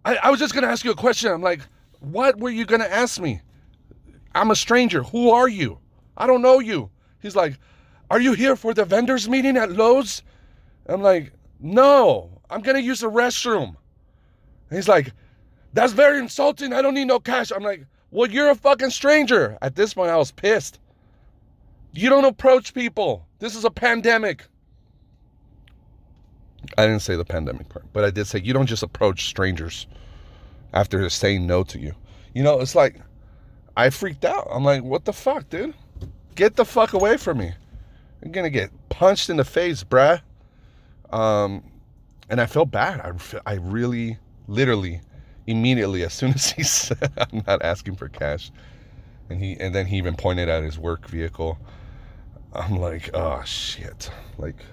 I, 0.05 0.17
I 0.17 0.31
was 0.31 0.39
just 0.39 0.55
gonna 0.55 0.67
ask 0.67 0.85
you 0.85 0.91
a 0.91 0.97
question." 0.97 1.33
I'm 1.33 1.41
like, 1.41 1.63
"What 2.01 2.39
were 2.39 2.51
you 2.51 2.67
gonna 2.67 2.85
ask 2.85 3.19
me? 3.19 3.41
I'm 4.35 4.51
a 4.51 4.57
stranger. 4.57 5.03
Who 5.03 5.31
are 5.31 5.49
you?" 5.49 5.79
I 6.19 6.27
don't 6.27 6.43
know 6.43 6.59
you. 6.59 6.91
He's 7.21 7.37
like, 7.37 7.59
Are 8.11 8.21
you 8.21 8.35
here 8.35 8.57
for 8.57 8.75
the 8.75 8.85
vendors 8.85 9.29
meeting 9.29 9.57
at 9.57 9.73
Lowe's? 9.73 10.23
I'm 10.87 11.01
like, 11.01 11.33
No, 11.61 12.31
I'm 12.51 12.61
going 12.61 12.77
to 12.77 12.83
use 12.83 13.01
the 13.01 13.11
restroom. 13.11 13.69
And 14.69 14.77
he's 14.77 14.89
like, 14.89 15.13
That's 15.73 15.93
very 15.95 16.19
insulting. 16.19 16.73
I 16.75 16.83
don't 16.83 16.95
need 16.95 17.07
no 17.07 17.21
cash. 17.21 17.51
I'm 17.51 17.63
like, 17.63 17.87
Well, 18.11 18.29
you're 18.29 18.51
a 18.51 18.55
fucking 18.55 18.91
stranger. 18.91 19.57
At 19.63 19.77
this 19.77 19.95
point, 19.95 20.11
I 20.11 20.17
was 20.17 20.33
pissed. 20.33 20.81
You 21.93 22.11
don't 22.11 22.25
approach 22.27 22.75
people. 22.75 23.27
This 23.39 23.55
is 23.57 23.65
a 23.65 23.71
pandemic. 23.71 24.45
I 26.77 26.87
didn't 26.87 27.01
say 27.03 27.17
the 27.17 27.25
pandemic 27.25 27.69
part, 27.69 27.87
but 27.93 28.05
I 28.05 28.11
did 28.11 28.27
say 28.27 28.41
you 28.41 28.53
don't 28.53 28.67
just 28.67 28.83
approach 28.83 29.27
strangers 29.27 29.87
after 30.75 31.09
saying 31.09 31.47
no 31.47 31.63
to 31.65 31.79
you. 31.79 31.95
You 32.35 32.43
know, 32.43 32.61
it's 32.61 32.75
like 32.75 33.01
I 33.77 33.91
freaked 33.91 34.25
out. 34.25 34.49
I'm 34.51 34.65
like, 34.65 34.83
what 34.83 35.05
the 35.05 35.13
fuck, 35.13 35.49
dude? 35.49 35.75
Get 36.39 36.55
the 36.55 36.65
fuck 36.65 36.93
away 36.93 37.17
from 37.17 37.39
me. 37.39 37.53
I'm 38.23 38.31
gonna 38.31 38.49
get 38.49 38.71
punched 38.91 39.29
in 39.29 39.39
the 39.39 39.45
face, 39.45 39.83
bruh. 39.83 40.21
Um, 41.11 41.65
and 42.29 42.41
I 42.41 42.47
felt 42.47 42.71
bad. 42.71 43.01
I, 43.01 43.13
I 43.45 43.55
really, 43.55 44.19
literally, 44.47 45.01
immediately, 45.49 46.05
as 46.05 46.13
soon 46.13 46.31
as 46.35 46.53
he 46.53 46.63
said, 46.63 47.11
"I'm 47.17 47.43
not 47.45 47.63
asking 47.63 47.97
for 47.97 48.09
cash," 48.09 48.53
and 49.29 49.43
he, 49.43 49.57
and 49.59 49.75
then 49.75 49.87
he 49.87 49.97
even 49.97 50.15
pointed 50.15 50.49
at 50.49 50.63
his 50.63 50.79
work 50.79 51.09
vehicle. 51.09 51.59
I'm 52.53 52.77
like, 52.77 53.11
oh 53.15 53.43
shit. 53.45 54.09
Like, 54.37 54.65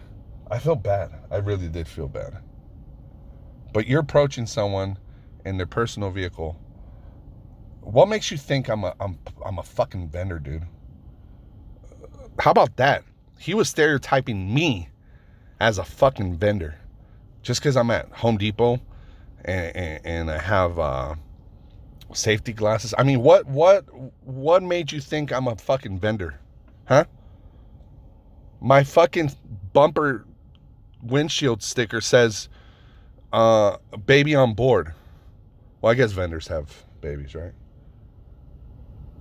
I 0.52 0.60
felt 0.60 0.84
bad. 0.84 1.10
I 1.32 1.38
really 1.38 1.68
did 1.68 1.88
feel 1.88 2.08
bad. 2.08 2.44
But 3.74 3.88
you're 3.88 4.02
approaching 4.02 4.46
someone 4.46 5.00
in 5.46 5.58
their 5.58 5.66
personal 5.66 6.12
vehicle. 6.12 6.60
What 7.82 8.08
makes 8.08 8.30
you 8.30 8.38
think 8.38 8.70
I'm 8.70 8.84
a 8.84 8.94
I'm 9.00 9.18
I'm 9.44 9.58
a 9.58 9.64
fucking 9.64 10.10
vendor, 10.10 10.38
dude? 10.38 10.68
How 12.40 12.52
about 12.52 12.78
that? 12.78 13.04
He 13.40 13.54
was 13.54 13.70
stereotyping 13.70 14.54
me 14.54 14.90
as 15.60 15.78
a 15.78 15.84
fucking 15.84 16.38
vendor 16.38 16.76
just 17.42 17.62
because 17.62 17.78
I'm 17.78 17.92
at 17.92 18.10
Home 18.12 18.38
Depot 18.38 18.82
and, 19.44 19.76
and, 19.76 20.06
and 20.06 20.32
I 20.32 20.40
have 20.40 20.80
uh, 20.80 21.16
safety 22.14 22.54
glasses. 22.54 22.94
I 22.98 23.04
mean, 23.04 23.22
what 23.22 23.46
what 23.46 23.86
what 24.26 24.64
made 24.64 24.92
you 24.92 25.00
think 25.00 25.32
I'm 25.32 25.48
a 25.48 25.56
fucking 25.56 26.00
vendor, 26.00 26.40
huh? 26.86 27.06
My 28.62 28.84
fucking 28.84 29.32
bumper 29.74 30.26
windshield 31.04 31.62
sticker 31.62 32.02
says 32.02 32.50
uh, 33.32 33.78
"baby 34.06 34.36
on 34.36 34.54
board." 34.54 34.94
Well, 35.82 35.92
I 35.92 35.96
guess 35.96 36.12
vendors 36.12 36.48
have 36.48 36.84
babies, 37.02 37.36
right? 37.36 37.54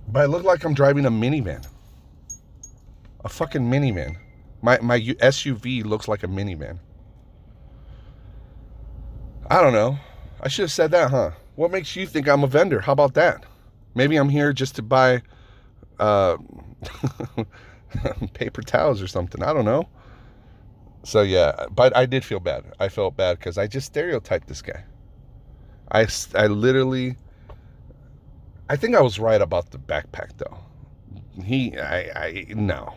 But 0.07 0.23
I 0.23 0.25
look 0.25 0.43
like 0.43 0.63
I'm 0.63 0.73
driving 0.73 1.05
a 1.05 1.11
minivan 1.11 1.65
a 3.25 3.29
fucking 3.29 3.63
minivan. 3.63 4.15
My 4.61 4.79
my 4.79 4.99
SUV 4.99 5.83
looks 5.83 6.07
like 6.07 6.23
a 6.23 6.27
minivan. 6.27 6.79
I 9.49 9.61
don't 9.61 9.73
know. 9.73 9.97
I 10.41 10.47
should 10.47 10.63
have 10.63 10.71
said 10.71 10.91
that, 10.91 11.09
huh? 11.09 11.31
What 11.55 11.71
makes 11.71 11.95
you 11.95 12.05
think 12.05 12.27
I'm 12.27 12.43
a 12.43 12.47
vendor? 12.47 12.79
How 12.79 12.93
about 12.93 13.15
that? 13.15 13.45
Maybe 13.95 14.15
I'm 14.15 14.29
here 14.29 14.53
just 14.53 14.75
to 14.75 14.81
buy 14.81 15.21
uh, 15.99 16.37
paper 18.33 18.61
towels 18.61 19.01
or 19.01 19.07
something. 19.07 19.41
I 19.43 19.53
don't 19.53 19.65
know. 19.65 19.89
So 21.03 21.21
yeah, 21.21 21.65
but 21.71 21.95
I 21.95 22.05
did 22.05 22.23
feel 22.23 22.39
bad. 22.39 22.65
I 22.79 22.89
felt 22.89 23.15
bad 23.15 23.39
because 23.39 23.57
I 23.57 23.67
just 23.67 23.87
stereotyped 23.87 24.47
this 24.47 24.61
guy. 24.61 24.83
I, 25.91 26.07
I 26.35 26.47
literally, 26.47 27.15
I 28.69 28.75
think 28.75 28.95
I 28.95 29.01
was 29.01 29.19
right 29.19 29.41
about 29.41 29.71
the 29.71 29.77
backpack 29.77 30.37
though. 30.37 30.57
He, 31.43 31.77
I, 31.77 31.99
I, 32.25 32.45
no. 32.49 32.95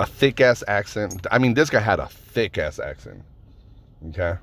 A 0.00 0.06
thick 0.06 0.40
ass 0.40 0.64
accent. 0.66 1.26
I 1.30 1.38
mean, 1.38 1.52
this 1.52 1.68
guy 1.68 1.78
had 1.78 2.00
a 2.00 2.06
thick 2.06 2.56
ass 2.56 2.78
accent. 2.78 3.22
Okay. 4.08 4.38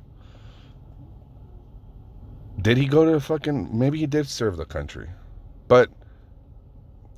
Did 2.62 2.78
he 2.78 2.86
go 2.86 3.12
to 3.12 3.20
fucking, 3.20 3.78
maybe 3.78 3.98
he 3.98 4.06
did 4.06 4.28
serve 4.28 4.58
the 4.58 4.66
country. 4.66 5.10
But, 5.68 5.90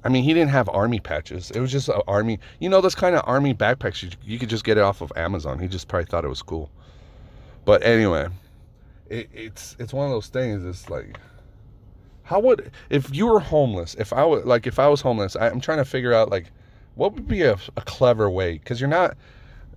I 0.06 0.10
mean, 0.10 0.24
he 0.24 0.34
didn't 0.34 0.52
have 0.52 0.70
army 0.70 1.02
patches. 1.02 1.52
It 1.52 1.60
was 1.60 1.70
just 1.70 1.90
an 1.90 2.02
army, 2.08 2.40
you 2.60 2.70
know, 2.70 2.80
those 2.80 2.96
kind 2.96 3.14
of 3.14 3.24
army 3.28 3.54
backpacks, 3.54 4.02
you, 4.02 4.10
you 4.24 4.40
could 4.40 4.50
just 4.50 4.64
get 4.64 4.78
it 4.78 4.82
off 4.82 5.02
of 5.02 5.12
Amazon. 5.18 5.60
He 5.60 5.68
just 5.68 5.90
probably 5.90 6.06
thought 6.06 6.24
it 6.24 6.30
was 6.30 6.42
cool. 6.42 6.72
But 7.66 7.84
anyway, 7.84 8.30
it, 9.10 9.30
it's 9.34 9.76
it's 9.80 9.94
one 9.94 10.06
of 10.06 10.12
those 10.12 10.28
things. 10.28 10.64
It's 10.64 10.90
like, 10.90 11.20
how 12.24 12.40
would 12.40 12.72
if 12.90 13.14
you 13.14 13.28
were 13.28 13.40
homeless? 13.40 13.96
If 13.96 14.14
I 14.14 14.24
would 14.24 14.46
like 14.46 14.66
if 14.66 14.80
I 14.80 14.88
was 14.88 15.02
homeless, 15.02 15.36
I, 15.36 15.50
am 15.50 15.60
trying 15.60 15.78
to 15.80 15.86
figure 15.86 16.14
out 16.14 16.30
like 16.30 16.52
what 16.96 17.14
would 17.14 17.28
be 17.28 17.44
a, 17.44 17.58
a 17.78 17.82
clever 17.82 18.30
way 18.30 18.54
because 18.54 18.80
you're 18.80 18.90
not 18.90 19.16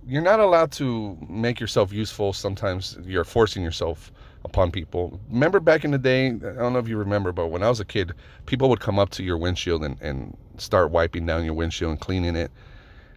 you're 0.05 0.21
not 0.21 0.39
allowed 0.39 0.71
to 0.73 1.17
make 1.29 1.59
yourself 1.59 1.93
useful. 1.93 2.33
Sometimes 2.33 2.97
you're 3.05 3.23
forcing 3.23 3.63
yourself 3.63 4.11
upon 4.45 4.71
people. 4.71 5.19
Remember 5.29 5.59
back 5.59 5.85
in 5.85 5.91
the 5.91 5.97
day, 5.97 6.27
I 6.27 6.31
don't 6.31 6.73
know 6.73 6.79
if 6.79 6.87
you 6.87 6.97
remember, 6.97 7.31
but 7.31 7.47
when 7.47 7.63
I 7.63 7.69
was 7.69 7.79
a 7.79 7.85
kid, 7.85 8.11
people 8.45 8.69
would 8.69 8.81
come 8.81 8.99
up 8.99 9.09
to 9.11 9.23
your 9.23 9.37
windshield 9.37 9.83
and, 9.83 9.99
and 10.01 10.35
start 10.57 10.91
wiping 10.91 11.25
down 11.25 11.45
your 11.45 11.53
windshield 11.53 11.91
and 11.91 11.99
cleaning 11.99 12.35
it. 12.35 12.51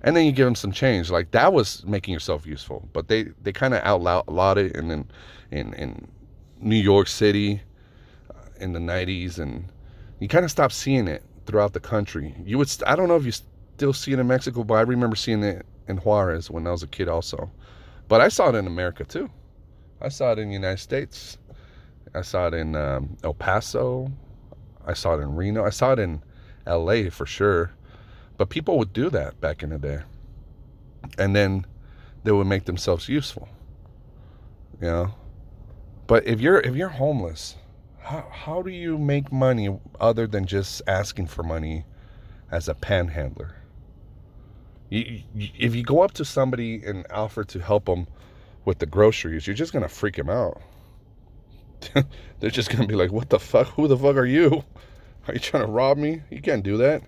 And 0.03 0.17
then 0.17 0.25
you 0.25 0.33
give 0.33 0.45
them 0.45 0.55
some 0.55 0.73
change. 0.73 1.11
Like 1.11 1.33
that 1.33 1.53
was 1.53 1.85
making 1.85 2.15
yourself 2.15 2.47
useful. 2.47 2.89
But 2.93 3.09
they, 3.09 3.25
they 3.43 3.53
kind 3.53 3.75
of 3.75 3.83
outlawed 3.83 4.59
it. 4.59 4.77
And 4.77 4.91
then 4.91 5.09
in, 5.51 5.75
in 5.75 6.07
New 6.61 6.77
York 6.77 7.09
City 7.09 7.61
uh, 8.31 8.35
in 8.61 8.73
the 8.73 8.79
90s, 8.79 9.39
and 9.39 9.67
you 10.21 10.29
kind 10.29 10.45
of 10.45 10.51
stopped 10.51 10.75
seeing 10.75 11.09
it 11.09 11.25
throughout 11.47 11.73
the 11.73 11.81
country. 11.81 12.35
You 12.45 12.59
would, 12.59 12.71
I 12.87 12.95
don't 12.95 13.09
know 13.09 13.17
if 13.17 13.27
you 13.27 13.33
still 13.77 13.93
see 13.93 14.15
it 14.15 14.19
in 14.19 14.27
Mexico, 14.27 14.65
but 14.65 14.75
I 14.75 14.81
remember 14.81 15.17
seeing 15.17 15.43
it 15.43 15.67
in 15.87 15.99
Juarez 15.99 16.51
when 16.51 16.67
I 16.67 16.71
was 16.71 16.83
a 16.83 16.87
kid 16.87 17.09
also. 17.09 17.51
But 18.09 18.23
I 18.23 18.29
saw 18.29 18.49
it 18.49 18.55
in 18.55 18.67
America 18.67 19.05
too. 19.05 19.29
I 20.01 20.09
saw 20.09 20.33
it 20.33 20.39
in 20.39 20.49
the 20.49 20.55
United 20.55 20.79
States. 20.79 21.37
I 22.15 22.23
saw 22.23 22.47
it 22.47 22.55
in 22.55 22.75
um, 22.75 23.19
El 23.23 23.35
Paso. 23.35 24.11
I 24.87 24.95
saw 24.95 25.19
it 25.19 25.21
in 25.21 25.35
Reno. 25.35 25.63
I 25.63 25.69
saw 25.69 25.93
it 25.93 25.99
in 25.99 26.23
LA 26.67 27.11
for 27.11 27.27
sure. 27.27 27.71
But 28.39 28.49
people 28.49 28.79
would 28.79 28.95
do 28.95 29.11
that 29.11 29.43
back 29.43 29.63
in 29.63 29.69
the 29.69 29.79
day. 29.79 30.01
And 31.19 31.37
then 31.37 31.67
they 32.25 32.33
would 32.33 32.47
make 32.47 32.65
themselves 32.65 33.11
useful. 33.11 33.47
You 34.81 34.87
know? 34.87 35.15
But 36.07 36.27
if 36.27 36.41
you're 36.41 36.61
if 36.61 36.75
you're 36.75 36.89
homeless, 36.89 37.57
how 38.01 38.27
how 38.31 38.63
do 38.63 38.71
you 38.71 38.97
make 38.97 39.31
money 39.31 39.79
other 40.01 40.27
than 40.27 40.47
just 40.47 40.81
asking 40.87 41.27
for 41.27 41.43
money 41.43 41.85
as 42.51 42.69
a 42.69 42.75
panhandler? 42.75 43.57
You, 44.89 45.23
you, 45.35 45.49
if 45.59 45.75
you 45.75 45.83
go 45.83 46.03
up 46.03 46.13
to 46.13 46.25
somebody 46.25 46.83
and 46.85 47.07
offer 47.11 47.45
to 47.45 47.61
help 47.61 47.87
them 47.87 48.07
with 48.65 48.79
the 48.79 48.87
groceries, 48.87 49.47
you're 49.47 49.55
just 49.55 49.73
gonna 49.73 49.89
freak 49.89 50.17
them 50.17 50.31
out. 50.31 50.61
They're 52.41 52.51
just 52.51 52.71
gonna 52.71 52.87
be 52.87 52.95
like, 52.95 53.13
"What 53.13 53.31
the 53.31 53.39
fuck? 53.39 53.69
Who 53.69 53.89
the 53.89 53.97
fuck 53.97 54.17
are 54.17 54.27
you? 54.27 54.65
Are 55.29 55.35
you 55.35 55.41
trying 55.41 55.67
to 55.67 55.73
rob 55.73 55.99
me? 55.99 56.23
You 56.31 56.41
can't 56.41 56.63
do 56.63 56.77
that." 56.79 57.03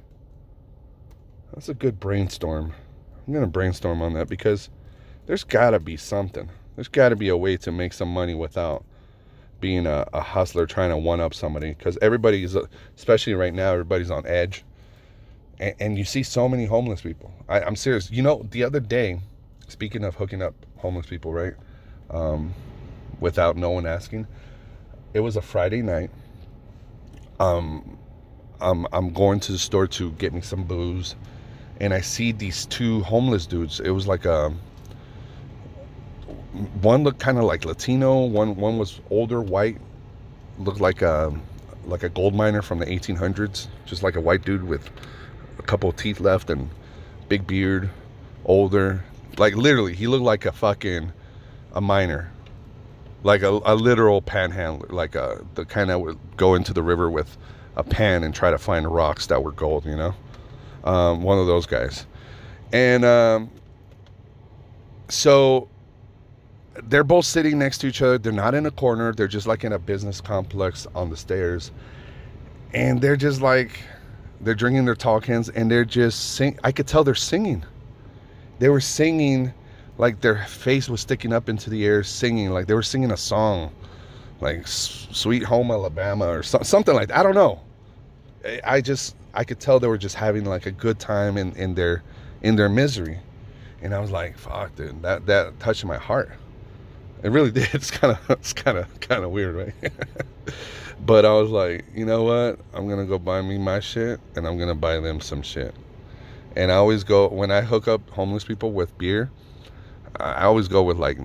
That's 1.52 1.68
a 1.68 1.74
good 1.74 2.00
brainstorm. 2.00 2.74
I'm 3.26 3.34
gonna 3.34 3.46
brainstorm 3.46 4.02
on 4.02 4.14
that 4.14 4.28
because 4.28 4.70
there's 5.26 5.44
gotta 5.44 5.78
be 5.78 5.96
something. 5.96 6.50
There's 6.76 6.88
gotta 6.88 7.16
be 7.16 7.28
a 7.28 7.36
way 7.36 7.56
to 7.58 7.72
make 7.72 7.92
some 7.92 8.08
money 8.12 8.34
without 8.34 8.84
being 9.60 9.86
a, 9.86 10.06
a 10.12 10.20
hustler 10.20 10.66
trying 10.66 10.90
to 10.90 10.96
one 10.96 11.20
up 11.20 11.34
somebody. 11.34 11.74
Because 11.74 11.98
everybody's, 12.00 12.56
especially 12.96 13.34
right 13.34 13.54
now, 13.54 13.72
everybody's 13.72 14.10
on 14.10 14.26
edge. 14.26 14.64
And, 15.60 15.74
and 15.80 15.98
you 15.98 16.04
see 16.04 16.22
so 16.22 16.48
many 16.48 16.66
homeless 16.66 17.00
people. 17.00 17.32
I, 17.48 17.60
I'm 17.60 17.76
serious. 17.76 18.10
You 18.10 18.22
know, 18.22 18.46
the 18.50 18.64
other 18.64 18.80
day, 18.80 19.20
speaking 19.68 20.04
of 20.04 20.14
hooking 20.14 20.42
up 20.42 20.54
homeless 20.76 21.06
people, 21.06 21.32
right? 21.32 21.54
Um, 22.10 22.54
without 23.20 23.56
no 23.56 23.70
one 23.70 23.86
asking. 23.86 24.26
It 25.14 25.20
was 25.20 25.36
a 25.36 25.42
Friday 25.42 25.82
night. 25.82 26.10
Um, 27.40 27.98
I'm, 28.60 28.86
I'm 28.92 29.12
going 29.12 29.40
to 29.40 29.52
the 29.52 29.58
store 29.58 29.86
to 29.86 30.10
get 30.12 30.32
me 30.32 30.40
some 30.40 30.64
booze 30.64 31.14
and 31.80 31.94
I 31.94 32.00
see 32.00 32.32
these 32.32 32.66
two 32.66 33.02
homeless 33.02 33.46
dudes. 33.46 33.80
It 33.80 33.90
was 33.90 34.06
like 34.06 34.24
a 34.24 34.52
one 36.80 37.04
looked 37.04 37.20
kind 37.20 37.38
of 37.38 37.44
like 37.44 37.64
Latino. 37.64 38.24
One 38.24 38.56
one 38.56 38.78
was 38.78 39.00
older, 39.10 39.40
white, 39.40 39.78
looked 40.58 40.80
like 40.80 41.02
a 41.02 41.32
like 41.86 42.02
a 42.02 42.08
gold 42.08 42.34
miner 42.34 42.62
from 42.62 42.78
the 42.78 42.86
1800s, 42.86 43.68
just 43.86 44.02
like 44.02 44.16
a 44.16 44.20
white 44.20 44.44
dude 44.44 44.64
with 44.64 44.90
a 45.58 45.62
couple 45.62 45.90
teeth 45.92 46.20
left 46.20 46.50
and 46.50 46.70
big 47.28 47.46
beard, 47.46 47.90
older. 48.44 49.04
Like 49.36 49.54
literally, 49.54 49.94
he 49.94 50.06
looked 50.06 50.24
like 50.24 50.46
a 50.46 50.52
fucking 50.52 51.12
a 51.72 51.80
miner, 51.80 52.30
like 53.22 53.42
a, 53.42 53.60
a 53.64 53.74
literal 53.74 54.22
panhandler, 54.22 54.88
like 54.88 55.14
a 55.14 55.44
the 55.54 55.64
kind 55.64 55.90
that 55.90 56.00
would 56.00 56.18
go 56.36 56.54
into 56.54 56.72
the 56.72 56.82
river 56.82 57.10
with 57.10 57.36
a 57.76 57.84
pan 57.84 58.24
and 58.24 58.34
try 58.34 58.50
to 58.50 58.58
find 58.58 58.92
rocks 58.92 59.26
that 59.26 59.42
were 59.42 59.52
gold, 59.52 59.84
you 59.84 59.96
know 59.96 60.14
um, 60.84 61.22
one 61.22 61.38
of 61.38 61.46
those 61.46 61.66
guys. 61.66 62.06
And 62.72 63.04
um, 63.04 63.50
so 65.08 65.68
they're 66.84 67.04
both 67.04 67.24
sitting 67.24 67.58
next 67.58 67.78
to 67.78 67.86
each 67.86 68.02
other. 68.02 68.18
They're 68.18 68.32
not 68.32 68.54
in 68.54 68.66
a 68.66 68.70
corner. 68.70 69.12
They're 69.12 69.28
just 69.28 69.46
like 69.46 69.64
in 69.64 69.72
a 69.72 69.78
business 69.78 70.20
complex 70.20 70.86
on 70.94 71.10
the 71.10 71.16
stairs. 71.16 71.70
And 72.74 73.00
they're 73.00 73.16
just 73.16 73.40
like, 73.40 73.80
they're 74.40 74.54
drinking 74.54 74.84
their 74.84 74.94
tall 74.94 75.20
cans 75.20 75.48
and 75.48 75.70
they're 75.70 75.84
just 75.84 76.34
sing. 76.34 76.58
I 76.64 76.72
could 76.72 76.86
tell 76.86 77.04
they're 77.04 77.14
singing. 77.14 77.64
They 78.58 78.68
were 78.68 78.80
singing 78.80 79.52
like 79.98 80.20
their 80.20 80.44
face 80.44 80.88
was 80.88 81.00
sticking 81.00 81.32
up 81.32 81.48
into 81.48 81.70
the 81.70 81.84
air, 81.84 82.02
singing 82.02 82.50
like 82.50 82.66
they 82.66 82.74
were 82.74 82.82
singing 82.82 83.10
a 83.10 83.16
song, 83.16 83.72
like 84.40 84.66
"Sweet 84.66 85.42
Home 85.42 85.70
Alabama" 85.70 86.28
or 86.28 86.42
so, 86.42 86.60
something 86.62 86.94
like 86.94 87.08
that. 87.08 87.18
I 87.18 87.22
don't 87.22 87.34
know. 87.34 87.60
I 88.64 88.80
just 88.80 89.16
I 89.34 89.44
could 89.44 89.60
tell 89.60 89.80
they 89.80 89.88
were 89.88 89.98
just 89.98 90.14
having 90.14 90.44
like 90.44 90.66
a 90.66 90.72
good 90.72 90.98
time 90.98 91.36
in, 91.36 91.52
in 91.56 91.74
their 91.74 92.02
in 92.42 92.56
their 92.56 92.68
misery. 92.68 93.18
And 93.82 93.94
I 93.94 94.00
was 94.00 94.10
like, 94.10 94.36
fuck, 94.36 94.74
dude, 94.76 95.02
that 95.02 95.26
that 95.26 95.58
touched 95.60 95.84
my 95.84 95.96
heart. 95.98 96.30
It 97.22 97.30
really 97.30 97.50
did. 97.52 97.68
It's 97.74 97.90
kind 97.90 98.16
of 98.16 98.30
it's 98.30 98.52
kind 98.52 98.78
of 98.78 99.00
kind 99.00 99.24
of 99.24 99.30
weird, 99.30 99.54
right? 99.54 99.92
but 101.06 101.24
I 101.24 101.32
was 101.32 101.50
like, 101.50 101.84
you 101.94 102.04
know 102.04 102.24
what? 102.24 102.58
I'm 102.74 102.88
gonna 102.88 103.06
go 103.06 103.18
buy 103.18 103.42
me 103.42 103.58
my 103.58 103.80
shit, 103.80 104.20
and 104.36 104.46
I'm 104.46 104.58
gonna 104.58 104.74
buy 104.74 105.00
them 105.00 105.20
some 105.20 105.42
shit. 105.42 105.74
And 106.56 106.72
I 106.72 106.76
always 106.76 107.04
go 107.04 107.28
when 107.28 107.50
I 107.50 107.60
hook 107.60 107.88
up 107.88 108.08
homeless 108.10 108.44
people 108.44 108.72
with 108.72 108.96
beer. 108.98 109.30
I 110.18 110.44
always 110.44 110.68
go 110.68 110.82
with 110.82 110.98
like 110.98 111.18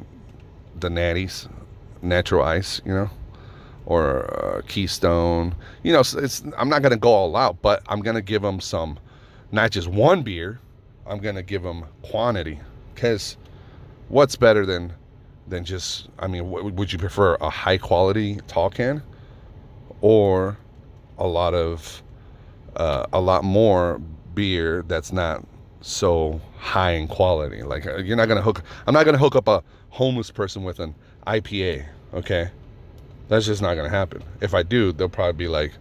the 0.80 0.90
natties, 0.90 1.50
natural 2.02 2.44
ice, 2.44 2.82
you 2.86 2.94
know 2.94 3.10
or 3.86 4.34
uh, 4.44 4.62
Keystone. 4.68 5.56
You 5.84 5.94
know, 5.94 6.00
it's 6.00 6.44
I'm 6.58 6.70
not 6.70 6.82
gonna 6.82 6.98
go 6.98 7.10
all 7.10 7.36
out, 7.36 7.62
but 7.62 7.84
I'm 7.88 8.02
gonna 8.02 8.22
give 8.22 8.42
them 8.42 8.60
some, 8.60 9.00
not 9.52 9.72
just 9.72 9.88
one 9.88 10.24
beer. 10.24 10.60
I'm 11.06 11.20
gonna 11.20 11.44
give 11.44 11.64
them 11.64 11.86
quantity, 12.02 12.60
because 12.94 13.38
what's 14.08 14.36
better 14.36 14.66
than 14.66 14.94
than 15.48 15.66
just? 15.66 16.10
I 16.20 16.28
mean, 16.28 16.50
would 16.50 16.92
you 16.92 17.00
prefer 17.00 17.36
a 17.36 17.50
high 17.50 17.78
quality 17.78 18.40
tall 18.48 18.70
can, 18.70 19.04
or 20.02 20.58
a 21.18 21.28
lot 21.28 21.54
of 21.54 22.02
uh, 22.76 23.06
a 23.14 23.22
lot 23.22 23.44
more 23.44 24.02
beer 24.34 24.84
that's 24.88 25.12
not 25.12 25.46
so 25.82 26.42
high 26.58 26.92
in 26.92 27.08
quality? 27.08 27.64
Like 27.64 27.86
uh, 27.86 27.98
you're 27.98 28.18
not 28.18 28.28
gonna 28.28 28.42
hook. 28.42 28.64
I'm 28.88 28.94
not 28.94 29.06
gonna 29.06 29.18
hook 29.18 29.36
up 29.36 29.48
a 29.48 29.64
homeless 29.90 30.32
person 30.32 30.64
with 30.64 30.80
an 30.80 30.96
IPA. 31.28 31.86
Okay 32.14 32.50
that's 33.28 33.46
just 33.46 33.62
not 33.62 33.76
to 33.76 33.90
happen. 33.90 34.24
If 34.42 34.54
I 34.54 34.64
do, 34.64 34.92
they'll 34.92 35.10
probably 35.10 35.34
be 35.34 35.48
like, 35.48 35.72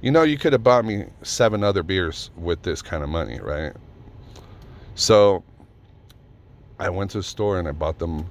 you 0.00 0.10
know, 0.10 0.22
you 0.22 0.38
could 0.38 0.52
have 0.52 0.62
bought 0.62 0.84
me 0.84 1.04
seven 1.22 1.64
other 1.64 1.82
beers 1.82 2.30
with 2.36 2.62
this 2.62 2.82
kind 2.82 3.02
of 3.02 3.08
money, 3.08 3.40
right? 3.40 3.72
So 4.94 5.42
I 6.78 6.90
went 6.90 7.10
to 7.12 7.18
a 7.18 7.22
store 7.22 7.58
and 7.58 7.66
I 7.66 7.72
bought 7.72 7.98
them 7.98 8.26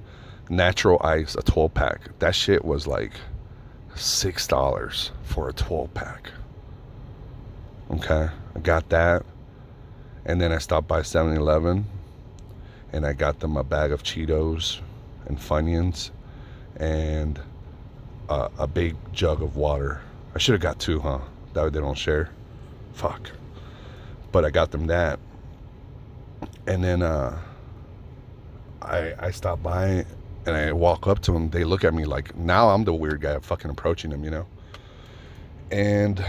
natural 0.49 1.01
ice, 1.03 1.35
a 1.35 1.41
12 1.41 1.73
pack. 1.73 2.19
That 2.19 2.35
shit 2.35 2.63
was 2.63 2.87
like 2.87 3.13
$6 3.95 5.09
for 5.23 5.49
a 5.49 5.53
12 5.53 5.93
pack. 5.93 6.31
Okay, 7.91 8.29
I 8.55 8.59
got 8.59 8.89
that. 8.89 9.25
And 10.25 10.41
then 10.41 10.51
I 10.51 10.57
stopped 10.57 10.87
by 10.87 11.03
7 11.03 11.35
Eleven 11.35 11.85
and 12.91 13.05
I 13.05 13.13
got 13.13 13.39
them 13.39 13.57
a 13.57 13.63
bag 13.63 13.91
of 13.91 14.03
Cheetos 14.03 14.79
and 15.25 15.37
Funyuns 15.37 16.11
and 16.77 17.39
a, 18.29 18.49
a 18.59 18.67
big 18.67 18.95
jug 19.13 19.41
of 19.41 19.55
water. 19.55 20.01
I 20.33 20.39
should 20.39 20.53
have 20.53 20.61
got 20.61 20.79
two, 20.79 20.99
huh? 20.99 21.19
That 21.53 21.63
way 21.63 21.69
they 21.69 21.79
don't 21.79 21.97
share. 21.97 22.29
Fuck. 22.93 23.31
But 24.31 24.45
I 24.45 24.49
got 24.49 24.71
them 24.71 24.87
that. 24.87 25.19
And 26.67 26.83
then 26.83 27.01
uh, 27.01 27.39
I 28.81 29.13
I 29.19 29.31
stop 29.31 29.61
by 29.61 30.05
and 30.45 30.55
I 30.55 30.71
walk 30.71 31.07
up 31.07 31.19
to 31.21 31.31
them. 31.31 31.49
They 31.49 31.63
look 31.63 31.83
at 31.83 31.93
me 31.93 32.05
like 32.05 32.35
now 32.35 32.69
I'm 32.69 32.83
the 32.83 32.93
weird 32.93 33.21
guy 33.21 33.37
fucking 33.39 33.69
approaching 33.69 34.11
them, 34.11 34.23
you 34.23 34.31
know. 34.31 34.47
And 35.71 36.23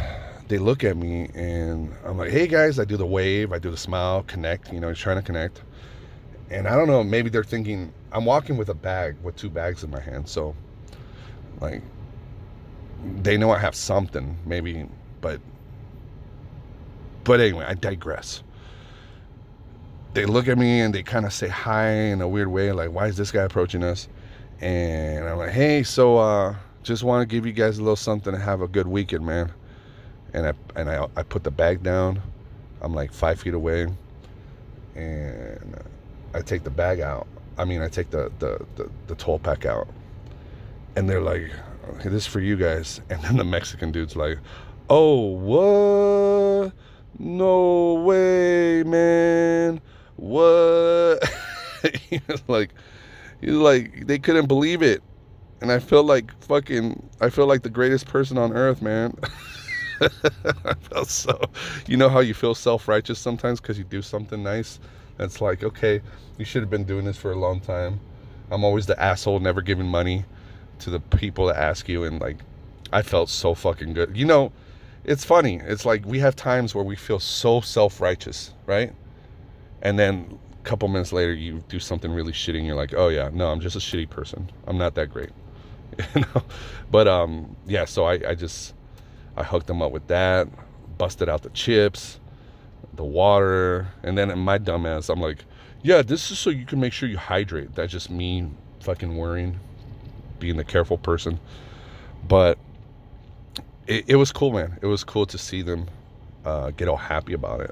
they 0.48 0.58
look 0.58 0.84
at 0.84 0.96
me 0.96 1.28
and 1.34 1.92
I'm 2.04 2.16
like, 2.16 2.30
hey 2.30 2.46
guys, 2.46 2.78
I 2.78 2.84
do 2.84 2.96
the 2.96 3.06
wave, 3.06 3.52
I 3.52 3.58
do 3.58 3.70
the 3.70 3.76
smile, 3.76 4.22
connect, 4.22 4.72
you 4.72 4.80
know, 4.80 4.94
trying 4.94 5.16
to 5.16 5.22
connect. 5.22 5.62
And 6.50 6.68
I 6.68 6.76
don't 6.76 6.86
know, 6.86 7.02
maybe 7.02 7.28
they're 7.28 7.44
thinking 7.44 7.92
I'm 8.12 8.24
walking 8.24 8.56
with 8.56 8.68
a 8.68 8.74
bag 8.74 9.16
with 9.22 9.36
two 9.36 9.50
bags 9.50 9.82
in 9.84 9.90
my 9.90 10.00
hand, 10.00 10.28
so 10.28 10.54
like 11.60 11.82
they 13.22 13.36
know 13.36 13.50
I 13.50 13.58
have 13.58 13.74
something, 13.74 14.38
maybe, 14.46 14.88
but 15.20 15.40
but 17.24 17.40
anyway, 17.40 17.64
I 17.66 17.74
digress. 17.74 18.42
They 20.16 20.24
look 20.24 20.48
at 20.48 20.56
me 20.56 20.80
and 20.80 20.94
they 20.94 21.02
kind 21.02 21.26
of 21.26 21.32
say 21.34 21.46
hi 21.46 21.90
in 21.90 22.22
a 22.22 22.28
weird 22.28 22.48
way, 22.48 22.72
like, 22.72 22.90
why 22.90 23.06
is 23.06 23.18
this 23.18 23.30
guy 23.30 23.42
approaching 23.42 23.82
us? 23.82 24.08
And 24.62 25.28
I'm 25.28 25.36
like, 25.36 25.50
hey, 25.50 25.82
so 25.82 26.16
uh, 26.16 26.54
just 26.82 27.02
want 27.02 27.20
to 27.20 27.26
give 27.26 27.44
you 27.44 27.52
guys 27.52 27.76
a 27.76 27.82
little 27.82 27.96
something 27.96 28.32
to 28.32 28.38
have 28.38 28.62
a 28.62 28.66
good 28.66 28.86
weekend, 28.86 29.26
man. 29.26 29.52
And 30.32 30.46
I 30.46 30.52
and 30.74 30.88
I, 30.88 31.06
I 31.16 31.22
put 31.22 31.44
the 31.44 31.50
bag 31.50 31.82
down. 31.82 32.22
I'm 32.80 32.94
like 32.94 33.12
five 33.12 33.38
feet 33.38 33.52
away, 33.52 33.88
and 34.94 35.84
I 36.32 36.40
take 36.40 36.64
the 36.64 36.70
bag 36.70 37.00
out. 37.00 37.26
I 37.58 37.66
mean, 37.66 37.82
I 37.82 37.88
take 37.88 38.08
the 38.08 38.32
the 38.38 38.64
the, 38.76 38.90
the 39.08 39.16
toll 39.16 39.38
pack 39.38 39.66
out, 39.66 39.86
and 40.96 41.10
they're 41.10 41.20
like, 41.20 41.52
"This 42.02 42.14
is 42.14 42.26
for 42.26 42.40
you 42.40 42.56
guys." 42.56 43.02
And 43.10 43.22
then 43.22 43.36
the 43.36 43.44
Mexican 43.44 43.92
dude's 43.92 44.16
like, 44.16 44.38
"Oh, 44.88 45.26
what? 45.26 46.72
No 47.18 48.02
way, 48.02 48.82
man! 48.82 49.82
What?" 50.16 51.22
he 52.08 52.20
was 52.28 52.42
like, 52.48 52.70
like, 53.42 54.06
they 54.06 54.18
couldn't 54.18 54.46
believe 54.46 54.82
it, 54.82 55.02
and 55.60 55.70
I 55.70 55.78
felt 55.78 56.06
like 56.06 56.32
fucking, 56.44 57.08
I 57.20 57.30
feel 57.30 57.46
like 57.46 57.62
the 57.62 57.70
greatest 57.70 58.06
person 58.06 58.38
on 58.38 58.52
earth, 58.52 58.82
man. 58.82 59.16
I 60.00 60.74
felt 60.74 61.08
so, 61.08 61.40
you 61.86 61.96
know 61.96 62.08
how 62.08 62.20
you 62.20 62.34
feel 62.34 62.54
self 62.54 62.88
righteous 62.88 63.18
sometimes 63.18 63.60
because 63.60 63.78
you 63.78 63.84
do 63.84 64.02
something 64.02 64.42
nice. 64.42 64.78
It's 65.18 65.40
like, 65.40 65.64
okay, 65.64 66.02
you 66.38 66.44
should 66.44 66.62
have 66.62 66.70
been 66.70 66.84
doing 66.84 67.06
this 67.06 67.16
for 67.16 67.32
a 67.32 67.36
long 67.36 67.60
time. 67.60 68.00
I'm 68.50 68.64
always 68.64 68.86
the 68.86 69.00
asshole, 69.00 69.40
never 69.40 69.62
giving 69.62 69.86
money 69.86 70.24
to 70.80 70.90
the 70.90 71.00
people 71.00 71.46
that 71.46 71.56
ask 71.56 71.88
you, 71.88 72.04
and 72.04 72.20
like, 72.20 72.38
I 72.92 73.02
felt 73.02 73.28
so 73.30 73.54
fucking 73.54 73.94
good. 73.94 74.16
You 74.16 74.26
know, 74.26 74.52
it's 75.04 75.24
funny. 75.24 75.60
It's 75.64 75.84
like 75.84 76.04
we 76.04 76.18
have 76.20 76.36
times 76.36 76.74
where 76.74 76.84
we 76.84 76.96
feel 76.96 77.18
so 77.18 77.60
self 77.60 78.00
righteous, 78.00 78.52
right? 78.66 78.92
And 79.86 79.96
then 79.96 80.36
a 80.52 80.64
couple 80.64 80.88
minutes 80.88 81.12
later, 81.12 81.32
you 81.32 81.62
do 81.68 81.78
something 81.78 82.10
really 82.10 82.32
shitty, 82.32 82.56
and 82.56 82.66
you're 82.66 82.74
like, 82.74 82.92
oh 82.92 83.06
yeah, 83.06 83.30
no, 83.32 83.52
I'm 83.52 83.60
just 83.60 83.76
a 83.76 83.78
shitty 83.78 84.10
person. 84.10 84.50
I'm 84.66 84.76
not 84.76 84.96
that 84.96 85.12
great, 85.12 85.30
you 86.16 86.22
know. 86.22 86.42
But 86.90 87.06
um, 87.06 87.54
yeah. 87.68 87.84
So 87.84 88.04
I, 88.04 88.14
I 88.30 88.34
just 88.34 88.74
I 89.36 89.44
hooked 89.44 89.68
them 89.68 89.80
up 89.82 89.92
with 89.92 90.08
that, 90.08 90.48
busted 90.98 91.28
out 91.28 91.42
the 91.42 91.50
chips, 91.50 92.18
the 92.94 93.04
water, 93.04 93.86
and 94.02 94.18
then 94.18 94.28
in 94.28 94.40
my 94.40 94.58
dumbass, 94.58 95.08
I'm 95.08 95.20
like, 95.20 95.44
yeah, 95.84 96.02
this 96.02 96.32
is 96.32 96.38
so 96.40 96.50
you 96.50 96.66
can 96.66 96.80
make 96.80 96.92
sure 96.92 97.08
you 97.08 97.18
hydrate. 97.18 97.76
That's 97.76 97.92
just 97.92 98.10
me 98.10 98.50
fucking 98.80 99.16
worrying, 99.16 99.60
being 100.40 100.56
the 100.56 100.64
careful 100.64 100.98
person. 100.98 101.38
But 102.26 102.58
it, 103.86 104.06
it 104.08 104.16
was 104.16 104.32
cool, 104.32 104.52
man. 104.52 104.78
It 104.82 104.86
was 104.86 105.04
cool 105.04 105.26
to 105.26 105.38
see 105.38 105.62
them 105.62 105.86
uh, 106.44 106.72
get 106.72 106.88
all 106.88 106.96
happy 106.96 107.34
about 107.34 107.60
it. 107.60 107.70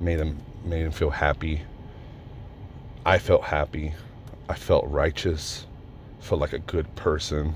Made 0.00 0.16
them 0.16 0.38
made 0.64 0.84
them 0.84 0.92
feel 0.92 1.10
happy. 1.10 1.62
I 3.06 3.18
felt 3.18 3.44
happy. 3.44 3.94
I 4.48 4.54
felt 4.54 4.86
righteous. 4.88 5.66
Felt 6.20 6.40
like 6.40 6.52
a 6.52 6.58
good 6.58 6.94
person 6.96 7.54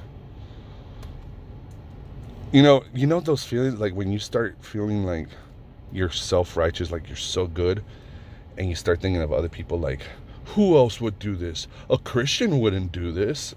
you 2.53 2.63
know 2.63 2.83
you 2.95 3.07
know 3.07 3.21
those 3.21 3.45
feelings 3.45 3.79
like 3.79 3.93
when 3.93 4.11
you 4.11 4.19
start 4.19 4.57
feeling 4.61 5.05
like 5.05 5.29
you're 5.93 6.11
self-righteous 6.11 6.91
like 6.91 7.07
you're 7.07 7.17
so 7.17 7.47
good 7.47 7.85
and 8.57 8.69
you 8.69 8.75
start 8.75 9.01
thinking 9.01 9.21
of 9.21 9.33
other 9.33 9.49
people 9.49 9.79
like 9.79 10.01
who 10.47 10.77
else 10.77 11.01
would 11.01 11.19
do 11.19 11.37
this 11.37 11.67
a 11.91 11.99
christian 11.99 12.59
wouldn't 12.59 12.91
do 12.91 13.13
this 13.13 13.55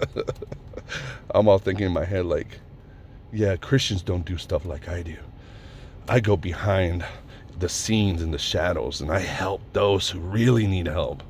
i'm 1.34 1.46
all 1.46 1.58
thinking 1.58 1.86
in 1.86 1.92
my 1.92 2.04
head 2.04 2.24
like 2.24 2.58
yeah 3.32 3.54
christians 3.56 4.00
don't 4.00 4.24
do 4.24 4.38
stuff 4.38 4.64
like 4.64 4.88
i 4.88 5.02
do 5.02 5.16
i 6.08 6.18
go 6.20 6.36
behind 6.36 7.04
the 7.58 7.68
scenes 7.68 8.22
and 8.22 8.32
the 8.32 8.38
shadows 8.38 9.00
and 9.00 9.10
i 9.10 9.18
help 9.18 9.60
those 9.72 10.10
who 10.10 10.18
really 10.18 10.66
need 10.66 10.86
help 10.86 11.22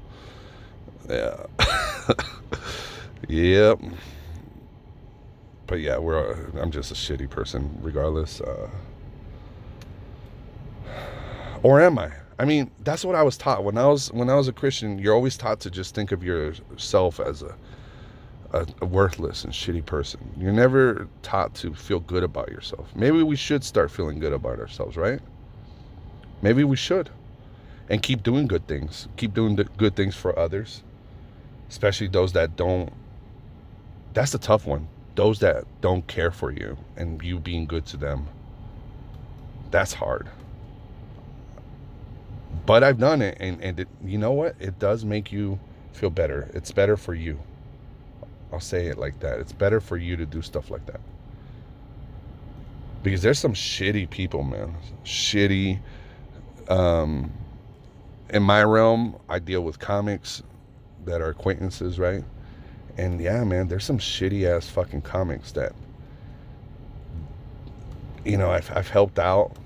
yeah 1.09 1.47
yep 3.29 3.79
but 5.67 5.81
yeah, 5.81 5.99
we're. 5.99 6.51
I'm 6.59 6.71
just 6.71 6.91
a 6.91 6.95
shitty 6.95 7.29
person, 7.29 7.79
regardless. 7.83 8.41
Uh, 8.41 8.69
or 11.63 11.81
am 11.81 11.99
I? 11.99 12.13
I 12.39 12.45
mean, 12.45 12.71
that's 12.81 13.05
what 13.05 13.15
I 13.15 13.23
was 13.23 13.37
taught 13.37 13.65
when 13.65 13.79
I 13.79 13.87
was 13.87 14.13
when 14.13 14.29
I 14.29 14.35
was 14.35 14.49
a 14.49 14.53
Christian. 14.53 14.99
You're 14.99 15.15
always 15.15 15.37
taught 15.37 15.61
to 15.61 15.71
just 15.71 15.95
think 15.95 16.13
of 16.13 16.23
yourself 16.23 17.21
as 17.21 17.43
a, 17.43 17.57
a, 18.53 18.67
a 18.83 18.87
worthless 18.87 19.45
and 19.45 19.53
shitty 19.53 19.87
person. 19.87 20.21
You're 20.37 20.53
never 20.53 21.09
taught 21.23 21.55
to 21.57 21.75
feel 21.75 22.01
good 22.01 22.23
about 22.23 22.51
yourself. 22.51 22.95
Maybe 22.95 23.23
we 23.23 23.37
should 23.37 23.65
start 23.65 23.91
feeling 23.91 24.19
good 24.19 24.33
about 24.33 24.59
ourselves, 24.59 24.97
right? 24.97 25.21
Maybe 26.45 26.63
we 26.63 26.77
should, 26.77 27.09
and 27.89 28.03
keep 28.03 28.23
doing 28.23 28.47
good 28.47 28.69
things. 28.69 29.09
Keep 29.17 29.33
doing 29.33 29.57
good 29.79 29.97
things 29.97 30.15
for 30.15 30.39
others, 30.39 30.83
especially 31.71 32.09
those 32.09 32.35
that 32.35 32.55
don't. 32.55 32.93
That's 34.13 34.33
the 34.33 34.39
tough 34.39 34.67
one. 34.67 34.87
Those 35.15 35.39
that 35.39 35.65
don't 35.81 36.07
care 36.07 36.31
for 36.31 36.53
you 36.53 36.77
and 36.99 37.23
you 37.23 37.39
being 37.39 37.65
good 37.65 37.87
to 37.87 37.97
them. 37.97 38.27
That's 39.71 39.95
hard. 39.95 40.29
But 42.67 42.85
i've 42.85 42.99
done 42.99 43.23
it 43.23 43.39
and, 43.41 43.63
and 43.63 43.81
it, 43.81 43.89
you 44.05 44.19
know 44.19 44.33
what? 44.33 44.55
It 44.61 44.79
does 44.79 45.03
make 45.03 45.33
you 45.33 45.59
feel 45.93 46.11
better. 46.11 46.51
It's 46.53 46.73
better 46.73 46.99
for 46.99 47.15
you. 47.15 47.41
I'll 48.53 48.61
say 48.61 48.89
it 48.89 48.99
like 48.99 49.19
that. 49.21 49.39
It's 49.41 49.53
better 49.53 49.81
for 49.81 49.97
you 49.97 50.15
to 50.19 50.27
do 50.27 50.43
stuff 50.43 50.71
like 50.71 50.85
that. 50.87 51.01
Because 53.03 53.23
there's 53.23 53.39
some 53.39 53.55
shitty 53.55 54.11
people 54.11 54.43
man. 54.43 54.77
Shitty 55.05 55.81
um 56.69 57.33
in 58.31 58.43
my 58.43 58.63
realm 58.63 59.17
i 59.29 59.39
deal 59.39 59.63
with 59.63 59.79
comics 59.79 60.43
that 61.05 61.21
are 61.21 61.29
acquaintances 61.29 61.99
right 61.99 62.25
and 62.97 63.21
yeah, 63.21 63.43
man, 63.45 63.69
there's 63.69 63.85
some 63.85 63.99
shitty 63.99 64.45
ass 64.45 64.69
fucking 64.69 65.03
comics 65.03 65.53
that, 65.53 65.73
you 68.25 68.37
know, 68.37 68.51
I've, 68.51 68.71
I've 68.75 68.89
helped 68.89 69.19
out, 69.19 69.57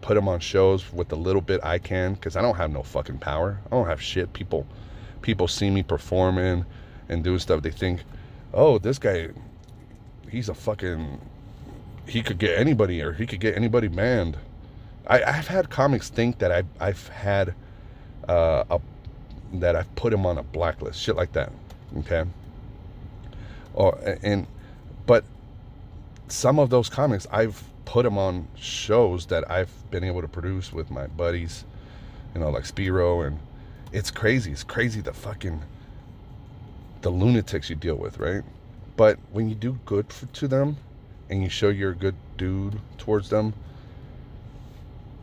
put 0.00 0.14
them 0.14 0.26
on 0.26 0.40
shows 0.40 0.92
with 0.92 1.08
the 1.08 1.16
little 1.16 1.40
bit 1.40 1.60
I 1.62 1.78
can, 1.78 2.14
because 2.14 2.36
I 2.36 2.42
don't 2.42 2.56
have 2.56 2.72
no 2.72 2.82
fucking 2.82 3.18
power. 3.18 3.60
I 3.66 3.70
don't 3.70 3.86
have 3.86 4.02
shit. 4.02 4.32
People, 4.32 4.66
people 5.22 5.46
see 5.46 5.70
me 5.70 5.82
performing 5.84 6.64
and 7.08 7.22
doing 7.22 7.38
stuff. 7.38 7.62
They 7.62 7.70
think, 7.70 8.02
oh, 8.52 8.78
this 8.78 8.98
guy, 8.98 9.28
he's 10.28 10.48
a 10.48 10.54
fucking, 10.54 11.20
he 12.06 12.20
could 12.20 12.38
get 12.38 12.58
anybody 12.58 13.00
or 13.00 13.12
he 13.12 13.26
could 13.26 13.40
get 13.40 13.56
anybody 13.56 13.86
banned. 13.86 14.36
I, 15.12 15.38
I've 15.38 15.48
had 15.48 15.70
comics 15.70 16.10
think 16.10 16.38
that 16.40 16.52
I, 16.52 16.64
I've 16.80 17.08
had 17.08 17.54
uh, 18.28 18.64
a, 18.70 18.80
that 19.54 19.76
I've 19.76 19.94
put 19.96 20.12
him 20.12 20.26
on 20.26 20.38
a 20.38 20.42
blacklist, 20.42 21.00
shit 21.00 21.16
like 21.16 21.32
that. 21.34 21.52
Okay 21.98 22.24
or 23.74 23.98
and 24.22 24.46
but 25.06 25.24
some 26.28 26.58
of 26.58 26.70
those 26.70 26.88
comics 26.88 27.26
I've 27.30 27.62
put 27.84 28.04
them 28.04 28.18
on 28.18 28.48
shows 28.56 29.26
that 29.26 29.50
I've 29.50 29.72
been 29.90 30.04
able 30.04 30.22
to 30.22 30.28
produce 30.28 30.72
with 30.72 30.90
my 30.90 31.06
buddies, 31.08 31.64
you 32.34 32.40
know, 32.40 32.50
like 32.50 32.64
Spiro, 32.66 33.22
and 33.22 33.38
it's 33.92 34.10
crazy. 34.10 34.52
It's 34.52 34.64
crazy 34.64 35.00
the 35.00 35.12
fucking 35.12 35.62
the 37.02 37.10
lunatics 37.10 37.68
you 37.68 37.76
deal 37.76 37.96
with, 37.96 38.18
right? 38.18 38.42
But 38.96 39.18
when 39.32 39.48
you 39.48 39.54
do 39.54 39.78
good 39.84 40.12
for, 40.12 40.26
to 40.26 40.48
them, 40.48 40.76
and 41.28 41.42
you 41.42 41.48
show 41.48 41.68
you're 41.68 41.92
a 41.92 41.96
good 41.96 42.14
dude 42.36 42.80
towards 42.98 43.30
them, 43.30 43.54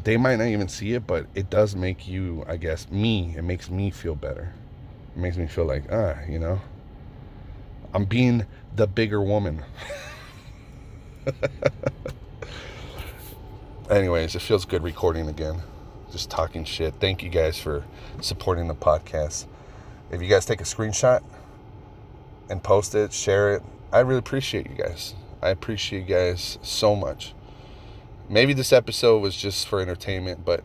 they 0.03 0.17
might 0.17 0.37
not 0.37 0.47
even 0.47 0.67
see 0.67 0.93
it, 0.93 1.05
but 1.05 1.27
it 1.35 1.49
does 1.49 1.75
make 1.75 2.07
you, 2.07 2.45
I 2.47 2.57
guess, 2.57 2.89
me. 2.89 3.35
It 3.37 3.43
makes 3.43 3.69
me 3.69 3.91
feel 3.91 4.15
better. 4.15 4.53
It 5.15 5.19
makes 5.19 5.37
me 5.37 5.47
feel 5.47 5.65
like, 5.65 5.83
ah, 5.91 6.15
you 6.27 6.39
know, 6.39 6.61
I'm 7.93 8.05
being 8.05 8.45
the 8.75 8.87
bigger 8.87 9.21
woman. 9.21 9.63
Anyways, 13.89 14.35
it 14.35 14.41
feels 14.41 14.65
good 14.65 14.83
recording 14.83 15.27
again. 15.27 15.63
Just 16.11 16.29
talking 16.29 16.63
shit. 16.63 16.93
Thank 16.99 17.23
you 17.23 17.29
guys 17.29 17.59
for 17.59 17.83
supporting 18.21 18.67
the 18.67 18.75
podcast. 18.75 19.47
If 20.11 20.21
you 20.21 20.27
guys 20.27 20.45
take 20.45 20.61
a 20.61 20.65
screenshot 20.65 21.23
and 22.49 22.63
post 22.63 22.95
it, 22.95 23.11
share 23.13 23.55
it, 23.55 23.63
I 23.91 23.99
really 23.99 24.19
appreciate 24.19 24.69
you 24.69 24.75
guys. 24.75 25.15
I 25.41 25.49
appreciate 25.49 26.01
you 26.01 26.05
guys 26.05 26.57
so 26.61 26.95
much. 26.95 27.33
Maybe 28.29 28.53
this 28.53 28.71
episode 28.71 29.19
was 29.19 29.35
just 29.35 29.67
for 29.67 29.81
entertainment, 29.81 30.45
but 30.45 30.63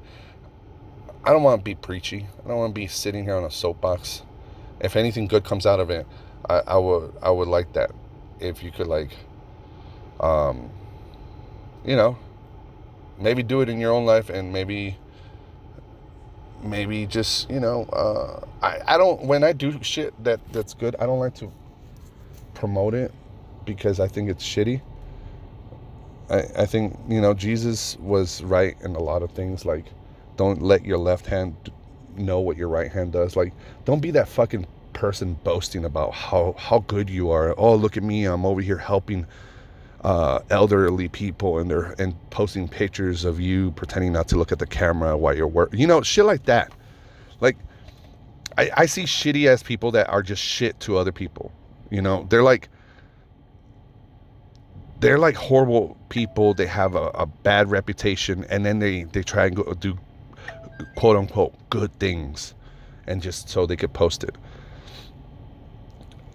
I 1.25 1.31
don't 1.31 1.43
want 1.43 1.61
to 1.61 1.65
be 1.65 1.75
preachy. 1.75 2.27
I 2.45 2.49
don't 2.49 2.59
want 2.59 2.75
to 2.75 2.79
be 2.79 2.87
sitting 2.87 3.25
here 3.25 3.35
on 3.35 3.45
a 3.45 3.51
soapbox. 3.51 4.23
If 4.81 4.97
anything 4.97 5.27
good 5.27 5.45
comes 5.45 5.65
out 5.65 5.81
of 5.81 5.89
it, 5.89 6.07
I, 6.49 6.59
I 6.67 6.77
would 6.77 7.15
I 7.23 7.31
would 7.31 7.49
like 7.49 7.73
that. 7.73 7.93
If 8.39 8.63
you 8.63 8.71
could 8.71 8.87
like 8.87 9.17
um 10.21 10.69
you 11.87 11.97
know, 11.97 12.19
maybe 13.19 13.43
do 13.43 13.63
it 13.63 13.71
in 13.71 13.79
your 13.81 13.93
own 13.93 14.05
life 14.05 14.29
and 14.29 14.53
maybe 14.53 14.99
maybe 16.63 17.07
just, 17.07 17.49
you 17.49 17.61
know, 17.61 17.85
uh 17.85 18.45
I, 18.63 18.95
I 18.95 18.99
don't 18.99 19.23
when 19.23 19.43
I 19.43 19.55
do 19.55 19.79
shit 19.83 20.13
that 20.23 20.41
that's 20.53 20.75
good, 20.75 20.97
I 20.97 21.07
don't 21.07 21.19
like 21.19 21.35
to 21.37 21.51
promote 22.53 22.93
it 22.93 23.11
because 23.65 24.01
I 24.01 24.09
think 24.09 24.29
it's 24.29 24.45
shitty. 24.45 24.83
I, 26.31 26.41
I 26.57 26.67
think, 26.67 26.99
you 27.09 27.21
know, 27.21 27.35
Jesus 27.35 27.97
was 27.99 28.43
right 28.43 28.77
in 28.83 28.95
a 28.97 29.01
lot 29.01 29.23
of 29.23 29.33
things 29.33 29.65
like 29.65 29.85
don't 30.37 30.63
let 30.63 30.85
your 30.85 30.99
left 30.99 31.27
hand 31.27 31.55
know 32.17 32.41
what 32.41 32.57
your 32.57 32.69
right 32.69 32.91
hand 32.91 33.13
does. 33.13 33.37
Like, 33.37 33.53
don't 33.85 34.01
be 34.01 34.11
that 34.13 34.29
fucking 34.29 34.67
person 34.93 35.35
boasting 35.45 35.85
about 35.85 36.13
how 36.15 36.55
how 36.59 36.81
good 36.81 37.11
you 37.11 37.31
are. 37.31 37.55
Oh, 37.59 37.75
look 37.75 37.97
at 37.97 38.03
me! 38.03 38.25
I'm 38.25 38.47
over 38.47 38.61
here 38.61 38.79
helping 38.79 39.27
uh, 40.03 40.41
elderly 40.51 41.09
people, 41.09 41.59
and 41.59 41.71
they're 41.71 41.95
and 41.99 42.15
posting 42.31 42.69
pictures 42.69 43.25
of 43.25 43.41
you 43.41 43.73
pretending 43.73 44.13
not 44.13 44.29
to 44.29 44.37
look 44.37 44.53
at 44.53 44.59
the 44.59 44.67
camera 44.67 45.17
while 45.17 45.37
you're 45.37 45.49
working. 45.49 45.81
You 45.81 45.87
know, 45.87 46.03
shit 46.03 46.25
like 46.25 46.45
that. 46.45 46.73
Like, 47.41 47.57
I, 48.57 48.71
I 48.77 48.87
see 48.87 49.05
shitty 49.05 49.47
ass 49.47 49.63
people 49.63 49.91
that 49.93 50.09
are 50.09 50.23
just 50.23 50.43
shit 50.43 50.79
to 50.81 50.97
other 50.97 51.13
people. 51.13 51.53
You 51.91 52.03
know, 52.03 52.27
they're 52.31 52.43
like 52.43 52.69
they're 55.05 55.19
like 55.19 55.37
horrible 55.37 55.97
people. 56.09 56.55
They 56.55 56.67
have 56.67 56.95
a, 56.95 57.09
a 57.09 57.27
bad 57.27 57.71
reputation, 57.71 58.45
and 58.49 58.65
then 58.65 58.79
they 58.79 59.05
they 59.05 59.23
try 59.23 59.47
and 59.47 59.57
go 59.57 59.75
do 59.75 59.99
quote 60.97 61.17
unquote 61.17 61.55
good 61.71 61.93
things 61.99 62.55
and 63.07 63.21
just 63.21 63.49
so 63.51 63.67
they 63.67 63.77
could 63.77 63.93
post 63.93 64.25
it. 64.25 64.35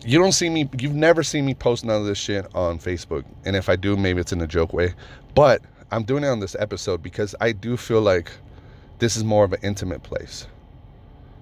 You 0.05 0.19
don't 0.19 0.32
see 0.32 0.49
me, 0.49 0.69
you've 0.79 0.93
never 0.93 1.23
seen 1.23 1.45
me 1.45 1.55
post 1.55 1.84
none 1.84 1.99
of 1.99 2.05
this 2.05 2.17
shit 2.17 2.45
on 2.55 2.77
Facebook. 2.79 3.25
And 3.43 3.55
if 3.55 3.69
I 3.69 3.75
do, 3.75 3.97
maybe 3.97 4.21
it's 4.21 4.32
in 4.32 4.41
a 4.41 4.47
joke 4.47 4.71
way. 4.71 4.93
But 5.36 5.62
I'm 5.91 6.03
doing 6.03 6.23
it 6.23 6.27
on 6.27 6.39
this 6.39 6.55
episode 6.60 7.01
because 7.01 7.36
I 7.41 7.51
do 7.51 7.75
feel 7.75 8.01
like 8.01 8.32
this 8.99 9.17
is 9.17 9.23
more 9.23 9.43
of 9.43 9.51
an 9.51 9.60
intimate 9.63 10.03
place. 10.03 10.47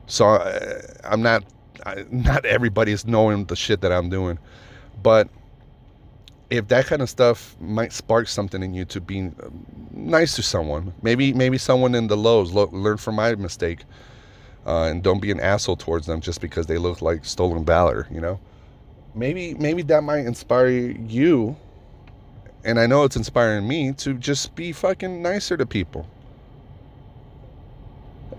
So 0.07 0.25
I, 0.25 0.79
I'm 1.03 1.21
not, 1.21 1.43
I, 1.85 2.05
not 2.09 2.45
everybody 2.45 2.93
is 2.93 3.05
knowing 3.05 3.45
the 3.45 3.55
shit 3.55 3.81
that 3.81 3.91
I'm 3.91 4.09
doing. 4.09 4.39
But 5.03 5.27
if 6.49 6.67
that 6.69 6.86
kind 6.86 7.01
of 7.01 7.10
stuff 7.10 7.55
might 7.60 7.91
spark 7.91 8.27
something 8.27 8.63
in 8.63 8.73
you 8.73 8.86
to 8.86 9.01
be 9.01 9.31
nice 9.91 10.36
to 10.36 10.43
someone, 10.43 10.93
maybe 11.01 11.33
maybe 11.33 11.57
someone 11.57 11.93
in 11.95 12.07
the 12.07 12.17
lows 12.17 12.53
lo- 12.53 12.69
learn 12.71 12.97
from 12.97 13.15
my 13.15 13.36
mistake, 13.36 13.79
uh, 14.65 14.83
and 14.83 15.03
don't 15.03 15.21
be 15.21 15.31
an 15.31 15.39
asshole 15.39 15.75
towards 15.75 16.05
them 16.07 16.21
just 16.21 16.39
because 16.39 16.67
they 16.67 16.77
look 16.77 17.01
like 17.01 17.25
stolen 17.25 17.65
valor. 17.65 18.07
You 18.10 18.21
know, 18.21 18.39
maybe 19.13 19.55
maybe 19.55 19.81
that 19.83 20.03
might 20.03 20.25
inspire 20.25 20.69
you, 20.69 21.57
and 22.63 22.79
I 22.79 22.86
know 22.88 23.03
it's 23.03 23.17
inspiring 23.17 23.67
me 23.67 23.91
to 23.93 24.13
just 24.13 24.55
be 24.55 24.71
fucking 24.71 25.21
nicer 25.21 25.57
to 25.57 25.65
people. 25.65 26.07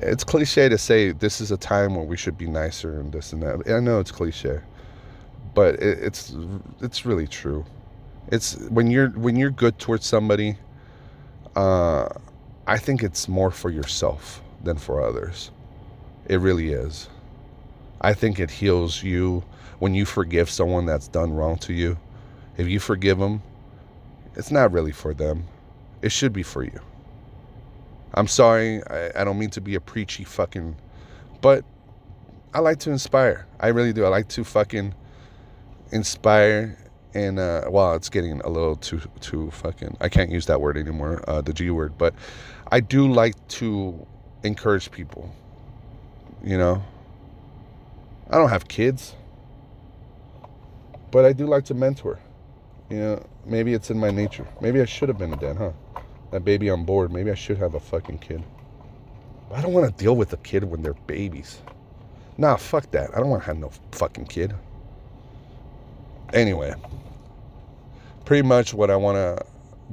It's 0.00 0.24
cliche 0.24 0.68
to 0.68 0.78
say 0.78 1.10
this 1.12 1.40
is 1.40 1.50
a 1.50 1.56
time 1.56 1.94
when 1.94 2.06
we 2.06 2.16
should 2.16 2.38
be 2.38 2.46
nicer 2.46 3.00
and 3.00 3.12
this 3.12 3.32
and 3.34 3.42
that. 3.42 3.70
I 3.70 3.80
know 3.80 4.00
it's 4.00 4.12
cliche, 4.12 4.60
but 5.54 5.74
it, 5.74 5.98
it's 5.98 6.34
it's 6.80 7.04
really 7.04 7.26
true 7.26 7.66
it's 8.30 8.56
when 8.68 8.90
you're 8.90 9.10
when 9.10 9.36
you're 9.36 9.50
good 9.50 9.78
towards 9.78 10.06
somebody 10.06 10.56
uh 11.56 12.08
i 12.66 12.76
think 12.78 13.02
it's 13.02 13.28
more 13.28 13.50
for 13.50 13.70
yourself 13.70 14.42
than 14.62 14.76
for 14.76 15.00
others. 15.00 15.52
It 16.26 16.40
really 16.40 16.72
is. 16.72 17.08
I 18.00 18.12
think 18.12 18.40
it 18.40 18.50
heals 18.50 19.02
you 19.02 19.44
when 19.78 19.94
you 19.94 20.04
forgive 20.04 20.50
someone 20.50 20.84
that's 20.84 21.08
done 21.08 21.32
wrong 21.32 21.56
to 21.58 21.72
you. 21.72 21.96
If 22.56 22.68
you 22.68 22.80
forgive 22.80 23.18
them 23.18 23.42
it's 24.34 24.50
not 24.52 24.72
really 24.72 24.92
for 24.92 25.14
them. 25.14 25.44
It 26.00 26.12
should 26.12 26.32
be 26.32 26.44
for 26.44 26.62
you. 26.62 26.80
I'm 28.14 28.28
sorry 28.28 28.82
i, 28.88 29.10
I 29.16 29.24
don't 29.24 29.38
mean 29.38 29.50
to 29.50 29.60
be 29.60 29.74
a 29.74 29.80
preachy 29.80 30.24
fucking 30.24 30.76
but 31.40 31.64
i 32.54 32.60
like 32.60 32.78
to 32.80 32.90
inspire. 32.90 33.46
I 33.60 33.68
really 33.68 33.92
do. 33.92 34.04
I 34.04 34.08
like 34.08 34.28
to 34.30 34.44
fucking 34.44 34.94
inspire 35.92 36.76
and 37.14 37.38
uh, 37.38 37.64
well, 37.70 37.94
it's 37.94 38.08
getting 38.08 38.40
a 38.40 38.48
little 38.48 38.76
too 38.76 39.00
too 39.20 39.50
fucking. 39.50 39.96
I 40.00 40.08
can't 40.08 40.30
use 40.30 40.46
that 40.46 40.60
word 40.60 40.76
anymore, 40.76 41.24
uh, 41.28 41.40
the 41.40 41.52
G 41.52 41.70
word. 41.70 41.96
But 41.98 42.14
I 42.70 42.80
do 42.80 43.10
like 43.10 43.34
to 43.48 44.06
encourage 44.42 44.90
people. 44.90 45.34
You 46.44 46.58
know, 46.58 46.82
I 48.30 48.38
don't 48.38 48.50
have 48.50 48.68
kids, 48.68 49.14
but 51.10 51.24
I 51.24 51.32
do 51.32 51.46
like 51.46 51.64
to 51.66 51.74
mentor. 51.74 52.18
You 52.90 52.96
know, 52.98 53.26
maybe 53.44 53.74
it's 53.74 53.90
in 53.90 53.98
my 53.98 54.10
nature. 54.10 54.46
Maybe 54.60 54.80
I 54.80 54.84
should 54.84 55.08
have 55.08 55.18
been 55.18 55.32
a 55.32 55.36
dad, 55.36 55.56
huh? 55.56 55.72
That 56.30 56.44
baby 56.44 56.70
on 56.70 56.84
board. 56.84 57.12
Maybe 57.12 57.30
I 57.30 57.34
should 57.34 57.58
have 57.58 57.74
a 57.74 57.80
fucking 57.80 58.18
kid. 58.18 58.42
I 59.52 59.62
don't 59.62 59.72
want 59.72 59.86
to 59.86 60.04
deal 60.04 60.14
with 60.14 60.32
a 60.32 60.36
kid 60.38 60.64
when 60.64 60.82
they're 60.82 60.94
babies. 60.94 61.60
Nah, 62.36 62.56
fuck 62.56 62.90
that. 62.92 63.10
I 63.14 63.20
don't 63.20 63.30
want 63.30 63.42
to 63.42 63.46
have 63.46 63.58
no 63.58 63.70
fucking 63.92 64.26
kid. 64.26 64.54
Anyway, 66.32 66.74
pretty 68.24 68.46
much 68.46 68.74
what 68.74 68.90
I 68.90 68.96
want 68.96 69.16
to 69.16 69.44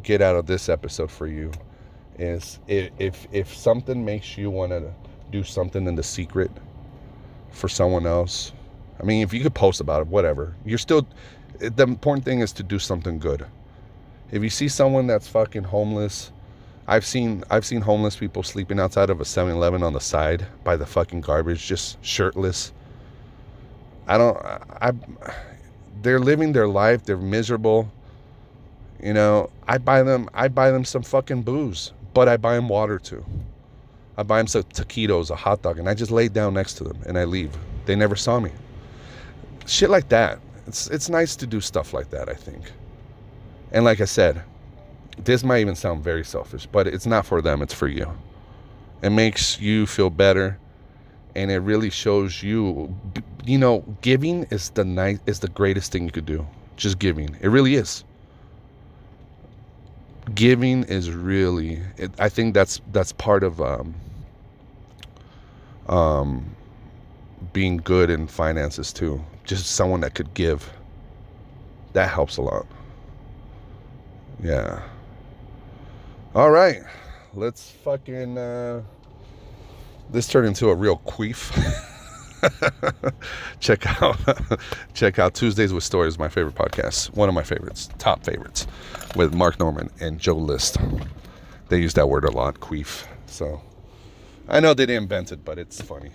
get 0.04 0.22
out 0.22 0.36
of 0.36 0.46
this 0.46 0.68
episode 0.68 1.10
for 1.10 1.28
you 1.28 1.52
is 2.20 2.60
if 2.68 3.28
if 3.32 3.56
something 3.56 4.04
makes 4.04 4.38
you 4.38 4.50
want 4.50 4.72
to 4.72 4.94
do 5.32 5.44
something 5.44 5.88
in 5.88 5.96
the 5.96 6.04
secret 6.04 6.52
for 7.52 7.70
someone 7.70 8.06
else, 8.06 8.52
I 9.00 9.04
mean, 9.04 9.24
if 9.24 9.34
you 9.34 9.42
could 9.42 9.54
post 9.54 9.80
about 9.82 10.02
it, 10.02 10.08
whatever. 10.08 10.56
You're 10.66 10.78
still 10.78 11.08
the 11.60 11.84
important 11.84 12.26
thing 12.26 12.40
is 12.42 12.52
to 12.54 12.64
do 12.64 12.80
something 12.80 13.20
good. 13.20 13.46
If 14.32 14.44
you 14.44 14.50
see 14.50 14.68
someone 14.68 15.08
that's 15.08 15.28
fucking 15.28 15.64
homeless, 15.64 16.32
I've 16.88 17.06
seen 17.06 17.44
I've 17.50 17.66
seen 17.66 17.82
homeless 17.82 18.18
people 18.18 18.44
sleeping 18.44 18.80
outside 18.80 19.10
of 19.10 19.22
a 19.22 19.24
7-Eleven 19.24 19.84
on 19.84 19.94
the 19.94 20.02
side 20.02 20.46
by 20.64 20.76
the 20.76 20.86
fucking 20.86 21.22
garbage, 21.22 21.66
just 21.66 22.04
shirtless. 22.04 22.74
I 24.08 24.18
don't 24.18 24.38
I 24.38 24.92
they're 26.06 26.20
living 26.20 26.54
their 26.54 26.68
life, 26.68 27.04
they're 27.04 27.18
miserable. 27.18 27.92
You 29.02 29.14
know, 29.14 29.50
I 29.68 29.80
buy 29.80 30.04
them 30.04 30.30
I 30.36 30.48
buy 30.48 30.70
them 30.70 30.86
some 30.86 31.02
fucking 31.02 31.42
booze, 31.42 31.92
but 32.14 32.30
I 32.30 32.38
buy 32.38 32.56
them 32.56 32.70
water 32.70 33.00
too. 33.00 33.26
I 34.16 34.22
buy 34.22 34.38
them 34.38 34.48
some 34.48 34.64
taquitos, 34.64 35.32
a 35.32 35.36
hot 35.36 35.64
dog, 35.64 35.80
and 35.80 35.90
I 35.90 35.96
just 35.96 36.12
lay 36.12 36.28
down 36.28 36.54
next 36.54 36.76
to 36.76 36.84
them 36.84 37.00
and 37.08 37.18
I 37.18 37.26
leave. 37.26 37.58
They 37.88 37.96
never 37.96 38.16
saw 38.16 38.40
me. 38.40 38.52
Shit 39.66 39.90
like 39.90 40.08
that. 40.10 40.40
It's 40.68 40.88
it's 40.92 41.10
nice 41.10 41.36
to 41.38 41.48
do 41.48 41.60
stuff 41.60 41.92
like 41.92 42.12
that, 42.12 42.30
I 42.30 42.36
think. 42.36 42.72
And 43.72 43.84
like 43.84 44.00
I 44.00 44.06
said, 44.06 44.44
this 45.18 45.44
might 45.44 45.62
even 45.62 45.76
sound 45.76 46.04
very 46.04 46.24
selfish, 46.24 46.68
but 46.68 46.86
it's 46.86 47.08
not 47.08 47.26
for 47.26 47.42
them, 47.42 47.64
it's 47.64 47.74
for 47.74 47.88
you. 47.88 48.08
It 49.02 49.10
makes 49.10 49.60
you 49.60 49.88
feel 49.88 50.12
better 50.12 50.60
and 51.36 51.52
it 51.52 51.60
really 51.60 51.90
shows 51.90 52.42
you 52.44 52.96
you 53.46 53.58
know, 53.58 53.84
giving 54.02 54.44
is 54.46 54.72
the 54.72 54.84
nice 54.84 55.20
is 55.26 55.40
the 55.40 55.50
greatest 55.50 55.92
thing 55.92 56.06
you 56.06 56.12
could 56.12 56.26
do. 56.26 56.46
Just 56.78 57.00
giving. 57.00 57.36
It 57.42 57.48
really 57.50 57.76
is. 57.76 58.04
Giving 60.34 60.84
is 60.86 61.12
really 61.12 61.82
it, 61.98 62.12
i 62.20 62.30
think 62.30 62.56
that's 62.56 62.82
that's 62.92 63.12
part 63.14 63.44
of 63.44 63.62
um, 63.62 63.94
um, 65.88 66.56
being 67.54 67.78
good 67.78 68.10
in 68.10 68.28
finances 68.28 68.92
too. 68.92 69.24
Just 69.44 69.68
someone 69.68 70.02
that 70.02 70.16
could 70.16 70.34
give. 70.34 70.72
That 71.94 72.10
helps 72.10 72.38
a 72.38 72.42
lot. 72.42 72.66
Yeah. 74.44 74.82
All 76.34 76.52
right. 76.52 76.82
Let's 77.34 77.70
fucking 77.70 78.38
uh 78.38 78.82
this 80.12 80.28
turned 80.28 80.48
into 80.48 80.70
a 80.70 80.76
real 80.76 80.98
queef 81.06 81.52
check 83.60 84.02
out 84.02 84.18
check 84.94 85.20
out 85.20 85.34
Tuesdays 85.34 85.74
with 85.74 85.84
Stories, 85.84 86.18
my 86.20 86.30
favorite 86.30 86.56
podcast, 86.56 87.16
one 87.16 87.30
of 87.30 87.36
my 87.36 87.44
favorites, 87.44 87.90
top 87.98 88.24
favorites, 88.24 88.68
with 89.16 89.34
Mark 89.34 89.60
Normand 89.60 89.92
and 90.00 90.20
Joe 90.20 90.36
List. 90.36 90.78
They 91.70 91.80
use 91.80 91.94
that 91.96 92.08
word 92.08 92.26
a 92.26 92.32
lot, 92.32 92.60
queef. 92.60 93.06
So 93.26 93.62
I 94.48 94.60
know 94.60 94.74
they 94.74 94.86
didn't 94.86 95.04
invent 95.04 95.32
it, 95.32 95.44
but 95.44 95.58
it's 95.58 95.82
funny. 95.82 96.12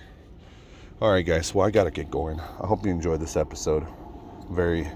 All 1.01 1.11
right, 1.11 1.25
guys. 1.25 1.55
Well, 1.55 1.67
I 1.67 1.71
gotta 1.71 1.91
get 1.91 2.11
going. 2.11 2.39
I 2.39 2.67
hope 2.67 2.85
you 2.85 2.91
enjoyed 2.91 3.21
this 3.21 3.37
episode. 3.37 3.87
Very 4.51 4.89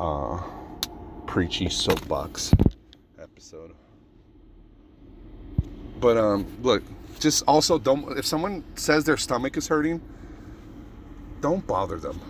uh, 0.00 0.42
preachy 1.26 1.68
soapbox 1.68 2.52
episode. 3.20 3.74
But 6.00 6.16
um, 6.16 6.46
look, 6.62 6.82
just 7.18 7.44
also 7.46 7.78
don't. 7.78 8.16
If 8.16 8.26
someone 8.26 8.64
says 8.76 9.04
their 9.04 9.16
stomach 9.16 9.56
is 9.56 9.68
hurting 9.68 10.00
don't 11.40 11.66
bother 11.66 11.98
them. 11.98 12.20